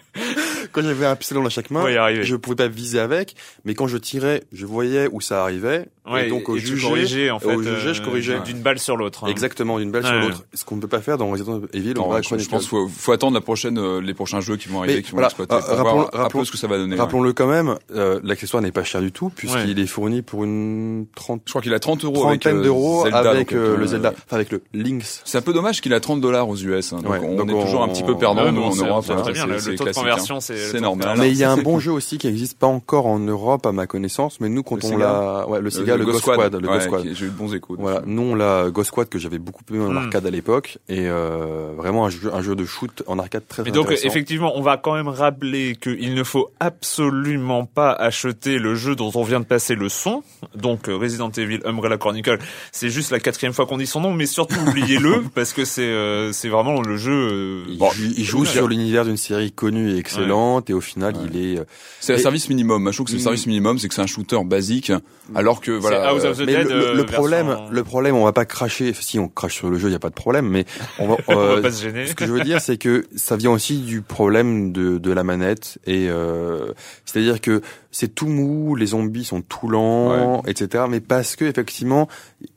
Quand 0.73 0.83
j'avais 0.83 1.07
un 1.07 1.17
pistolet 1.17 1.43
dans 1.43 1.49
chaque 1.51 1.71
main, 1.71 1.85
On 1.85 2.23
je 2.23 2.37
pouvais 2.37 2.57
pas 2.57 2.69
viser 2.69 2.99
avec, 3.01 3.35
mais 3.65 3.75
quand 3.75 3.87
je 3.87 3.97
tirais, 3.99 4.43
je 4.53 4.67
voyais 4.67 5.09
où 5.11 5.21
ça 5.21 5.43
arrivait. 5.43 5.87
Ouais, 6.09 6.27
et 6.27 6.31
donc 6.31 6.49
au 6.49 6.57
jugé, 6.57 6.87
corrigeais, 6.87 7.31
en 7.31 7.41
fait, 7.41 7.53
au 7.53 7.61
jugé, 7.63 7.93
je 7.93 8.01
euh, 8.01 8.05
corrigeais. 8.05 8.41
d'une 8.45 8.61
balle 8.61 8.79
sur 8.79 8.97
l'autre. 8.97 9.25
hein. 9.25 9.29
Exactement, 9.29 9.81
d'une 9.81 9.91
balle 9.91 10.05
Ouais. 10.05 10.09
sur 10.11 10.21
l'autre. 10.21 10.45
Ce 10.55 10.65
qu'on 10.65 10.77
ne 10.77 10.81
peut 10.81 10.87
pas 10.87 11.01
faire 11.01 11.19
dans 11.19 11.29
Resident 11.31 11.61
Evil. 11.73 11.95
Non, 11.95 12.05
Umbrella 12.05 12.23
je, 12.23 12.39
je 12.39 12.49
pense 12.49 12.61
qu'il 12.61 12.69
faut, 12.69 12.87
faut 12.89 13.11
attendre 13.11 13.35
la 13.35 13.41
prochaine, 13.41 13.77
euh, 13.77 14.01
les 14.01 14.15
prochains 14.15 14.41
jeux 14.41 14.57
qui 14.57 14.69
vont 14.69 14.79
arriver, 14.81 14.97
Mais 14.99 15.03
qui 15.03 15.11
vont 15.11 15.17
voilà, 15.17 15.27
exploiter, 15.29 15.55
euh, 15.57 15.59
pour 15.59 15.69
rappelons- 15.77 15.93
voir 15.95 16.11
un 16.13 16.19
rappelons- 16.19 16.39
peu 16.41 16.45
ce 16.45 16.53
que 16.53 16.59
ça 16.59 16.69
va 16.69 16.77
donner. 16.79 16.95
ouais. 16.95 17.01
Rappelons-le 17.01 17.33
quand 17.33 17.49
même, 17.49 17.75
euh, 17.93 18.21
l'accessoire 18.23 18.63
n'est 18.63 18.71
pas 18.71 18.85
cher 18.85 19.01
du 19.01 19.11
tout 19.11 19.31
puisqu'il 19.31 19.75
Ouais. 19.77 19.83
est 19.83 19.87
fourni 19.89 20.23
pour 20.23 20.45
une 20.45 21.07
30 21.17 21.43
Je 21.45 21.51
crois 21.51 21.61
qu'il 21.63 21.75
a 21.75 21.81
30 21.81 22.05
euros 22.05 22.29
avec 22.29 22.41
trentaine 22.43 22.61
euh, 22.61 22.65
d'euros 22.65 23.03
Zelda, 23.03 23.19
avec 23.31 23.51
le 23.51 23.87
Zelda, 23.87 24.11
enfin 24.15 24.37
avec 24.37 24.53
le 24.53 24.63
Link's. 24.75 25.23
C'est 25.25 25.39
un 25.39 25.43
peu 25.43 25.53
dommage 25.53 25.81
qu'il 25.81 25.93
a 25.93 25.99
30 25.99 26.21
dollars 26.21 26.49
aux 26.49 26.57
US. 26.57 26.93
hein, 26.93 26.99
donc 27.03 27.11
Ouais, 27.11 27.19
on 27.21 27.35
donc 27.35 27.51
est 27.51 27.65
toujours 27.65 27.83
un 27.83 27.87
on- 27.89 27.93
petit 27.93 28.05
peu 28.05 28.17
perdant 28.17 28.53
nous 28.53 28.63
en 28.63 28.75
Europe. 28.77 29.05
Le, 29.09 29.77
taux 29.77 29.85
de 29.85 29.89
hein. 29.89 29.93
conversion, 29.93 30.39
c'est 30.41 30.56
c'est 30.57 30.81
normal. 30.81 31.17
Mais 31.19 31.31
il 31.31 31.37
y 31.37 31.45
a 31.45 31.51
un 31.53 31.57
bon 31.57 31.79
jeu 31.79 31.93
aussi 31.93 32.19
qui 32.19 32.27
n'existe 32.27 32.59
pas 32.59 32.67
encore 32.67 33.07
en 33.07 33.19
Europe 33.19 33.67
à 33.67 33.73
ma 33.73 33.87
connaissance, 33.87 34.41
mais 34.41 34.49
nous 34.49 34.63
quand 34.63 34.77
Le 34.83 34.95
on 34.95 34.97
l'a, 34.97 35.47
ouais, 35.49 35.61
le 35.61 35.71
Sega, 35.71 35.97
le, 35.97 36.05
Ghost 36.05 36.21
Squad, 36.21 36.55
le 36.55 36.67
Ouais, 36.69 36.75
Ghost 36.75 36.87
Squad. 36.87 37.07
J'ai 37.13 37.25
eu 37.27 37.29
de 37.29 37.35
bons 37.35 37.55
échos. 37.55 37.77
Voilà, 37.79 38.03
nous 38.07 38.23
on 38.23 38.35
l'a 38.35 38.71
Ghost 38.71 38.89
Squad 38.89 39.09
que 39.09 39.19
j'avais 39.19 39.39
beaucoup 39.39 39.63
aimé 39.71 39.85
en 39.85 39.91
Hmm. 39.93 39.97
arcade 39.99 40.27
à 40.27 40.31
l'époque 40.31 40.79
et 40.89 41.07
euh, 41.09 41.73
vraiment 41.77 42.07
un 42.07 42.11
jeu, 42.11 42.31
un 42.35 42.43
jeu 42.43 42.55
de 42.57 42.65
shoot 42.65 43.03
en 43.07 43.19
arcade 43.19 43.43
très 43.49 43.63
Mais 43.63 43.71
donc 43.71 43.87
intéressant. 43.87 44.09
effectivement, 44.09 44.53
on 44.57 44.63
va 44.63 44.77
quand 44.77 44.95
même 44.95 45.09
rappeler 45.09 45.77
qu'il 45.81 46.15
ne 46.15 46.23
faut 46.25 46.51
absolument 46.91 47.65
pas 47.67 47.93
acheter 47.93 48.59
le 48.59 48.75
jeu 48.75 48.95
dont 48.95 49.11
on 49.15 49.23
vient 49.23 49.41
de 49.41 49.45
passer 49.45 49.75
le 49.75 49.89
son. 49.89 50.23
Donc 50.55 50.89
euh, 50.89 50.97
Resident 50.97 51.31
Evil 51.31 51.61
Umbrella 51.65 51.97
Chronicle, 51.99 52.39
c'est 52.73 52.91
juste 52.91 53.11
la 53.11 53.21
quatrième 53.21 53.53
fois 53.53 53.67
qu'on 53.67 53.77
dit 53.79 53.87
son 53.87 54.01
nom, 54.01 54.13
mais 54.13 54.27
surtout 54.27 54.57
oubliez-le 54.69 55.25
parce 55.35 55.53
que 55.53 55.65
c'est 55.65 55.83
euh, 55.83 56.33
c'est 56.33 56.49
vraiment 56.49 56.81
le 56.83 56.97
jeu. 56.97 57.13
euh, 57.13 57.65
il, 57.69 57.79
bon, 57.79 57.91
joue, 57.91 58.03
il 58.17 58.25
joue 58.25 58.45
sur 58.45 58.69
l'univers 58.69 59.05
d'une 59.05 59.17
série 59.17 59.53
connue 59.53 59.91
et 59.93 59.99
excellente 59.99 60.27
et 60.69 60.73
au 60.73 60.81
final 60.81 61.15
il 61.25 61.37
est. 61.37 61.59
euh, 61.59 61.65
C'est 62.01 62.13
le 62.15 62.19
et- 62.19 62.23
service 62.23 62.49
minimum. 62.49 62.89
Je 62.91 62.97
trouve 62.97 63.07
que 63.07 63.11
c'est 63.11 63.17
le 63.17 63.21
Mm. 63.21 63.25
service 63.25 63.47
minimum, 63.47 63.79
c'est 63.79 63.89
que 63.89 63.95
c'est 63.95 64.03
un 64.03 64.07
shooter 64.07 64.39
basique, 64.45 64.93
alors 65.35 65.61
que 65.61 65.71
voilà. 65.73 66.09
House 66.09 66.25
of 66.25 66.37
the 66.39 66.41
Mais 66.41 66.47
Dead, 66.57 66.69
le, 66.69 66.95
le 66.95 67.05
problème, 67.07 67.47
version- 67.49 67.69
le 67.71 67.85
problème, 67.85 68.15
on 68.17 68.25
va 68.25 68.33
pas 68.33 68.45
cracher. 68.45 68.93
Si 68.93 69.19
on 69.19 69.29
crache 69.29 69.55
sur 69.55 69.71
le 69.71 69.79
jeu, 69.79 69.89
il 69.89 69.93
y 69.93 69.97
a 69.97 69.99
pas 70.01 70.11
de 70.11 70.15
problème, 70.15 70.49
mais 70.49 70.65
on 70.99 71.09
va. 71.09 71.17
on 71.29 71.35
va 71.35 71.41
euh, 71.43 71.63
pas 71.63 71.71
se 71.71 71.83
gêner. 71.83 72.07
Ce 72.07 72.15
que 72.15 72.27
je 72.27 72.33
veux 72.33 72.43
dire, 72.43 72.61
c'est 72.61 72.77
que 72.79 73.07
ça 73.17 73.37
vient 73.37 73.51
aussi 73.51 73.79
du 73.79 74.03
problème 74.03 74.73
de, 74.73 74.99
de 74.99 75.13
la 75.13 75.25
manette 75.25 75.79
et 75.87 76.09
euh, 76.09 76.73
c'est-à-dire 77.05 77.41
que 77.41 77.61
c'est 77.91 78.15
tout 78.15 78.27
mou, 78.29 78.77
les 78.77 78.87
zombies 78.87 79.25
sont 79.25 79.41
tout 79.41 79.69
lents, 79.69 80.43
etc. 80.47 80.85
Mais 80.89 81.01
parce 81.01 81.35
que 81.35 81.45
effectivement, 81.47 82.09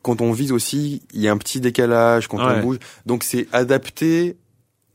quand 0.02 0.20
on 0.20 0.32
vise 0.32 0.52
aussi, 0.52 1.02
il 1.14 1.20
y 1.22 1.28
a 1.28 1.32
un 1.32 1.38
petit 1.38 1.60
décalage 1.60 2.28
quand 2.28 2.36
Ouais. 2.38 2.56
on 2.58 2.60
bouge, 2.60 2.78
donc 3.06 3.22
c'est 3.24 3.46
adapté 3.52 4.36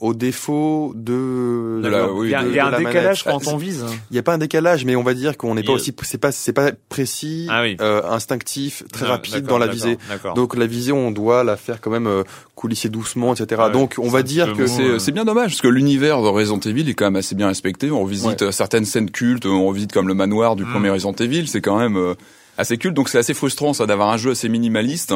aux 0.05 0.13
défauts 0.13 0.93
de. 0.95 1.79
De 1.81 1.87
la- 1.87 1.99
D'accord. 2.01 2.15
oui, 2.17 2.27
il 2.27 2.31
y 2.31 2.35
a, 2.35 2.43
de- 2.43 2.49
il 2.49 2.55
y 2.55 2.59
a 2.59 2.63
de 2.63 2.67
un 2.67 2.71
la 2.71 2.77
décalage 2.77 3.25
manette. 3.25 3.43
quand 3.45 3.53
on 3.53 3.57
vise. 3.57 3.85
Il 4.09 4.13
n'y 4.13 4.19
a 4.19 4.23
pas 4.23 4.33
un 4.33 4.37
décalage, 4.37 4.85
mais 4.85 4.95
on 4.95 5.03
va 5.03 5.13
dire 5.13 5.37
qu'on 5.37 5.55
n'est 5.55 5.63
pas 5.63 5.73
aussi, 5.73 5.93
c'est 6.03 6.17
pas, 6.17 6.31
c'est 6.31 6.53
pas 6.53 6.71
précis, 6.89 7.47
Ah 7.49 7.61
oui. 7.63 7.77
euh, 7.81 8.01
instinctif, 8.09 8.83
très 8.91 9.05
Ah, 9.05 9.09
rapide 9.09 9.45
dans 9.45 9.57
la 9.57 9.67
d'accord, 9.67 9.75
visée. 9.85 9.97
D'accord. 10.09 10.33
Donc 10.35 10.55
la 10.55 10.65
visée, 10.67 10.91
on 10.91 11.11
doit 11.11 11.43
la 11.43 11.57
faire 11.57 11.81
quand 11.81 11.91
même 11.91 12.07
euh, 12.07 12.23
coulisser 12.55 12.89
doucement, 12.89 13.33
etc. 13.33 13.61
Ouais, 13.65 13.71
Donc 13.71 13.95
on 13.97 14.09
va 14.09 14.23
dire 14.23 14.53
que 14.55 14.67
C'est 14.67 14.81
euh, 14.83 14.99
c'est 14.99 15.11
bien 15.11 15.25
dommage 15.25 15.51
parce 15.51 15.61
que 15.61 15.67
l'univers 15.67 16.21
de 16.21 16.27
Resident 16.27 16.59
Evil 16.59 16.89
est 16.89 16.93
quand 16.93 17.05
même 17.05 17.15
assez 17.17 17.35
bien 17.35 17.47
respecté. 17.47 17.91
On 17.91 18.05
visite 18.05 18.41
euh, 18.43 18.51
certaines 18.51 18.85
scènes 18.85 19.11
cultes, 19.11 19.45
on 19.45 19.71
visite 19.71 19.91
comme 19.91 20.07
le 20.07 20.13
manoir 20.13 20.55
du 20.55 20.63
Mm. 20.63 20.71
premier 20.71 20.89
Resident 20.89 21.13
Evil, 21.19 21.47
c'est 21.47 21.61
quand 21.61 21.77
même 21.77 21.97
euh, 21.97 22.13
assez 22.57 22.77
culte. 22.77 22.93
Donc 22.95 23.09
c'est 23.09 23.17
assez 23.17 23.33
frustrant 23.33 23.73
ça 23.73 23.85
d'avoir 23.85 24.09
un 24.09 24.17
jeu 24.17 24.31
assez 24.31 24.49
minimaliste. 24.49 25.13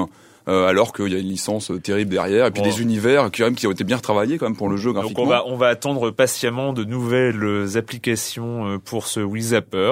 Euh, 0.47 0.67
alors 0.67 0.93
qu'il 0.93 1.07
y 1.11 1.15
a 1.15 1.19
une 1.19 1.27
licence 1.27 1.69
euh, 1.71 1.79
terrible 1.79 2.11
derrière 2.11 2.45
et 2.47 2.51
puis 2.51 2.61
Bon. 2.63 2.67
des 2.69 2.81
univers 2.81 3.29
qui, 3.31 3.41
quand 3.41 3.47
même, 3.47 3.55
qui 3.55 3.67
ont 3.67 3.71
été 3.71 3.83
bien 3.83 3.97
retravaillés 3.97 4.37
quand 4.37 4.45
même 4.47 4.55
pour 4.55 4.69
le 4.69 4.77
jeu 4.77 4.93
Donc 4.93 5.01
graphiquement. 5.01 5.23
on 5.23 5.27
va 5.27 5.43
on 5.47 5.55
va 5.57 5.67
attendre 5.67 6.09
patiemment 6.11 6.73
de 6.73 6.83
nouvelles 6.83 7.77
applications 7.77 8.67
euh, 8.67 8.77
pour 8.77 9.07
ce 9.07 9.19
Wii 9.19 9.43
Zapper. 9.43 9.91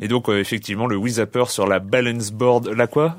Et 0.00 0.08
donc 0.08 0.28
euh, 0.28 0.38
effectivement 0.40 0.86
le 0.86 0.96
Wii 0.96 1.14
Zapper 1.14 1.44
sur 1.48 1.66
la 1.66 1.78
balance 1.78 2.30
board, 2.32 2.68
la 2.68 2.86
quoi? 2.86 3.16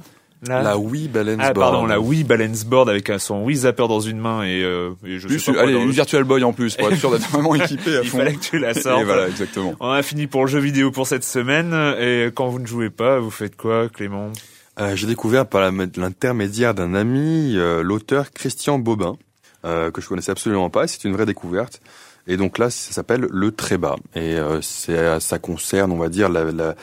La 0.48 0.78
Wii 0.78 1.08
Balance 1.08 1.40
ah, 1.42 1.52
Board. 1.52 1.72
pardon, 1.72 1.88
la 1.88 2.00
Wii 2.00 2.24
Balance 2.24 2.64
Board 2.64 2.90
avec 2.90 3.10
euh, 3.10 3.18
son 3.18 3.44
Wii 3.44 3.56
Zapper 3.58 3.88
dans 3.88 4.00
une 4.02 4.20
main 4.20 4.44
et, 4.44 4.62
euh, 4.64 4.92
et 5.04 5.18
je 5.18 5.28
Plus, 5.28 5.40
sais 5.40 5.52
pas 5.52 5.62
allez, 5.62 5.74
une. 5.74 5.90
Virtual 5.90 6.24
Boy 6.26 6.44
en 6.44 6.54
plus 6.54 6.76
pour 6.76 6.92
être 6.92 7.00
sûr 7.00 7.10
d'être 7.10 7.28
vraiment 7.32 7.56
équipé 7.56 7.98
à 7.98 8.02
Il 8.04 8.10
fond. 8.10 8.20
fallait 8.20 8.34
que 8.36 8.40
tu 8.42 8.60
la 8.60 8.70
Et 8.70 8.80
sortes. 8.80 9.04
voilà, 9.04 9.28
exactement. 9.30 9.74
On 9.80 9.90
a 9.90 10.04
fini 10.04 10.28
pour 10.28 10.42
le 10.46 10.48
jeu 10.52 10.60
vidéo 10.60 10.92
pour 10.92 11.08
cette 11.08 11.24
semaine. 11.24 11.74
Et 12.00 12.28
quand 12.36 12.50
vous 12.50 12.60
ne 12.60 12.68
jouez 12.68 12.92
pas, 12.92 13.18
vous 13.18 13.32
faites 13.32 13.56
quoi, 13.56 13.90
Clément? 13.90 14.32
Euh, 14.80 14.96
J'ai 14.96 15.08
découvert 15.08 15.48
par 15.48 15.72
l'intermédiaire 15.72 16.74
d'un 16.74 16.94
ami 16.94 17.54
euh, 17.56 17.82
l'auteur 17.82 18.32
Christian 18.32 18.78
Bobin, 18.80 19.18
euh, 19.66 19.90
que 19.92 20.02
je 20.02 20.08
connaissais 20.08 20.32
absolument 20.32 20.70
pas. 20.70 20.88
C'est 20.88 21.04
une 21.06 21.14
vraie 21.14 21.26
découverte. 21.26 21.82
Et 22.28 22.38
donc 22.38 22.58
là, 22.58 22.70
ça 22.70 22.92
s'appelle 22.92 23.26
Le 23.32 23.52
Trébat. 23.52 23.96
Et 24.16 24.36
euh, 24.36 24.62
c'est, 24.62 25.20
ça 25.20 25.40
concerne, 25.40 25.92
on 25.92 25.98
va 25.98 26.10
dire, 26.10 26.30
la, 26.30 26.52
la, 26.52 26.76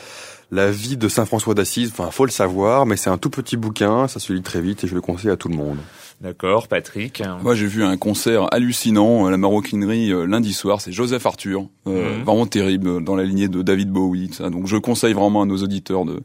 la 0.51 0.71
vie 0.71 0.97
de 0.97 1.07
Saint 1.09 1.27
François 1.27 1.55
d'Assise. 1.55 1.91
Enfin, 1.97 2.11
faut 2.11 2.25
le 2.25 2.31
savoir, 2.33 2.87
mais 2.87 2.97
c'est 2.97 3.11
un 3.11 3.19
tout 3.19 3.31
petit 3.31 3.57
bouquin. 3.57 4.09
Ça 4.09 4.19
se 4.21 4.33
lit 4.33 4.43
très 4.43 4.61
vite 4.61 4.83
et 4.85 4.89
je 4.89 4.95
le 4.95 5.01
conseille 5.01 5.31
à 5.31 5.37
tout 5.37 5.49
le 5.49 5.57
monde. 5.57 5.79
D'accord, 6.21 6.67
Patrick. 6.67 7.23
Moi, 7.43 7.55
j'ai 7.55 7.67
vu 7.67 7.85
un 7.85 7.97
concert 7.99 8.53
hallucinant 8.55 9.27
à 9.27 9.31
la 9.31 9.37
maroquinerie 9.37 10.11
lundi 10.27 10.53
soir. 10.55 10.81
C'est 10.81 10.93
Joseph 10.93 11.27
Arthur, 11.27 11.67
euh, 11.87 12.17
Mhm. 12.19 12.25
vraiment 12.25 12.47
terrible 12.47 13.05
dans 13.05 13.15
la 13.15 13.25
lignée 13.25 13.49
de 13.49 13.63
David 13.63 13.91
Bowie. 13.91 14.31
ça. 14.33 14.49
Donc, 14.49 14.67
je 14.67 14.77
conseille 14.79 15.13
vraiment 15.13 15.43
à 15.43 15.47
nos 15.47 15.59
auditeurs 15.59 16.05
de 16.07 16.23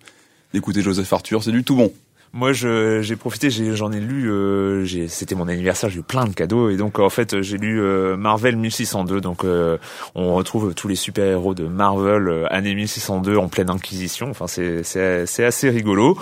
d'écouter 0.54 0.82
Joseph 0.82 1.12
Arthur. 1.14 1.44
C'est 1.44 1.52
du 1.52 1.64
tout 1.64 1.76
bon. 1.76 1.92
Moi, 2.32 2.54
j'ai 2.54 3.16
profité, 3.16 3.50
j'en 3.50 3.92
ai 3.92 4.00
lu, 4.00 4.30
euh, 4.30 4.86
c'était 5.08 5.34
mon 5.34 5.48
anniversaire, 5.48 5.90
j'ai 5.90 6.00
eu 6.00 6.04
plein 6.04 6.26
de 6.26 6.34
cadeaux, 6.34 6.70
et 6.70 6.78
donc 6.78 7.00
en 7.00 7.10
fait, 7.10 7.42
j'ai 7.42 7.58
lu 7.58 7.82
euh, 7.82 8.18
Marvel 8.18 8.56
1602, 8.56 9.20
donc 9.20 9.44
euh, 9.44 9.80
on 10.14 10.36
retrouve 10.36 10.76
tous 10.76 10.88
les 10.88 10.96
super-héros 10.96 11.56
de 11.56 11.66
Marvel 11.66 12.28
euh, 12.28 12.46
année 12.54 12.76
1602 12.76 13.36
en 13.38 13.48
pleine 13.48 13.72
Inquisition, 13.72 14.30
enfin 14.30 14.46
c'est 14.46 15.44
assez 15.44 15.70
rigolo. 15.72 16.20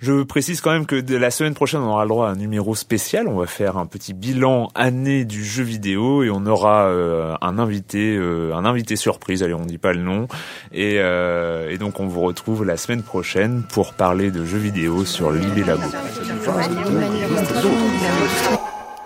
Je 0.00 0.22
précise 0.22 0.60
quand 0.60 0.72
même 0.72 0.86
que 0.86 0.96
la 0.96 1.30
semaine 1.30 1.54
prochaine, 1.54 1.80
on 1.80 1.90
aura 1.90 2.04
le 2.04 2.08
droit 2.08 2.28
à 2.28 2.32
un 2.32 2.36
numéro 2.36 2.74
spécial. 2.74 3.28
On 3.28 3.38
va 3.38 3.46
faire 3.46 3.76
un 3.76 3.86
petit 3.86 4.12
bilan 4.12 4.70
année 4.74 5.24
du 5.24 5.44
jeu 5.44 5.62
vidéo 5.62 6.22
et 6.22 6.30
on 6.30 6.46
aura 6.46 6.86
euh, 6.86 7.36
un 7.40 7.58
invité, 7.58 8.16
euh, 8.16 8.54
un 8.54 8.64
invité 8.64 8.96
surprise. 8.96 9.42
Allez, 9.42 9.54
on 9.54 9.66
dit 9.66 9.78
pas 9.78 9.92
le 9.92 10.02
nom. 10.02 10.26
Et, 10.72 10.96
euh, 10.98 11.70
et 11.70 11.78
donc, 11.78 12.00
on 12.00 12.06
vous 12.06 12.22
retrouve 12.22 12.64
la 12.64 12.76
semaine 12.76 13.02
prochaine 13.02 13.62
pour 13.72 13.94
parler 13.94 14.30
de 14.30 14.44
jeux 14.44 14.58
vidéo 14.58 15.04
sur 15.04 15.30
Libé 15.30 15.64
Labo. 15.64 15.88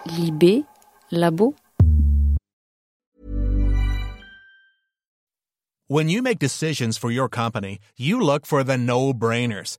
Libé 0.07 0.65
Labo 1.11 1.55
When 5.91 6.11
you 6.11 6.21
make 6.23 6.39
decisions 6.39 6.99
for 6.99 7.11
your 7.11 7.31
company, 7.31 7.79
you 7.97 8.21
look 8.21 8.45
for 8.45 8.63
the 8.63 8.77
no-brainers. 8.77 9.79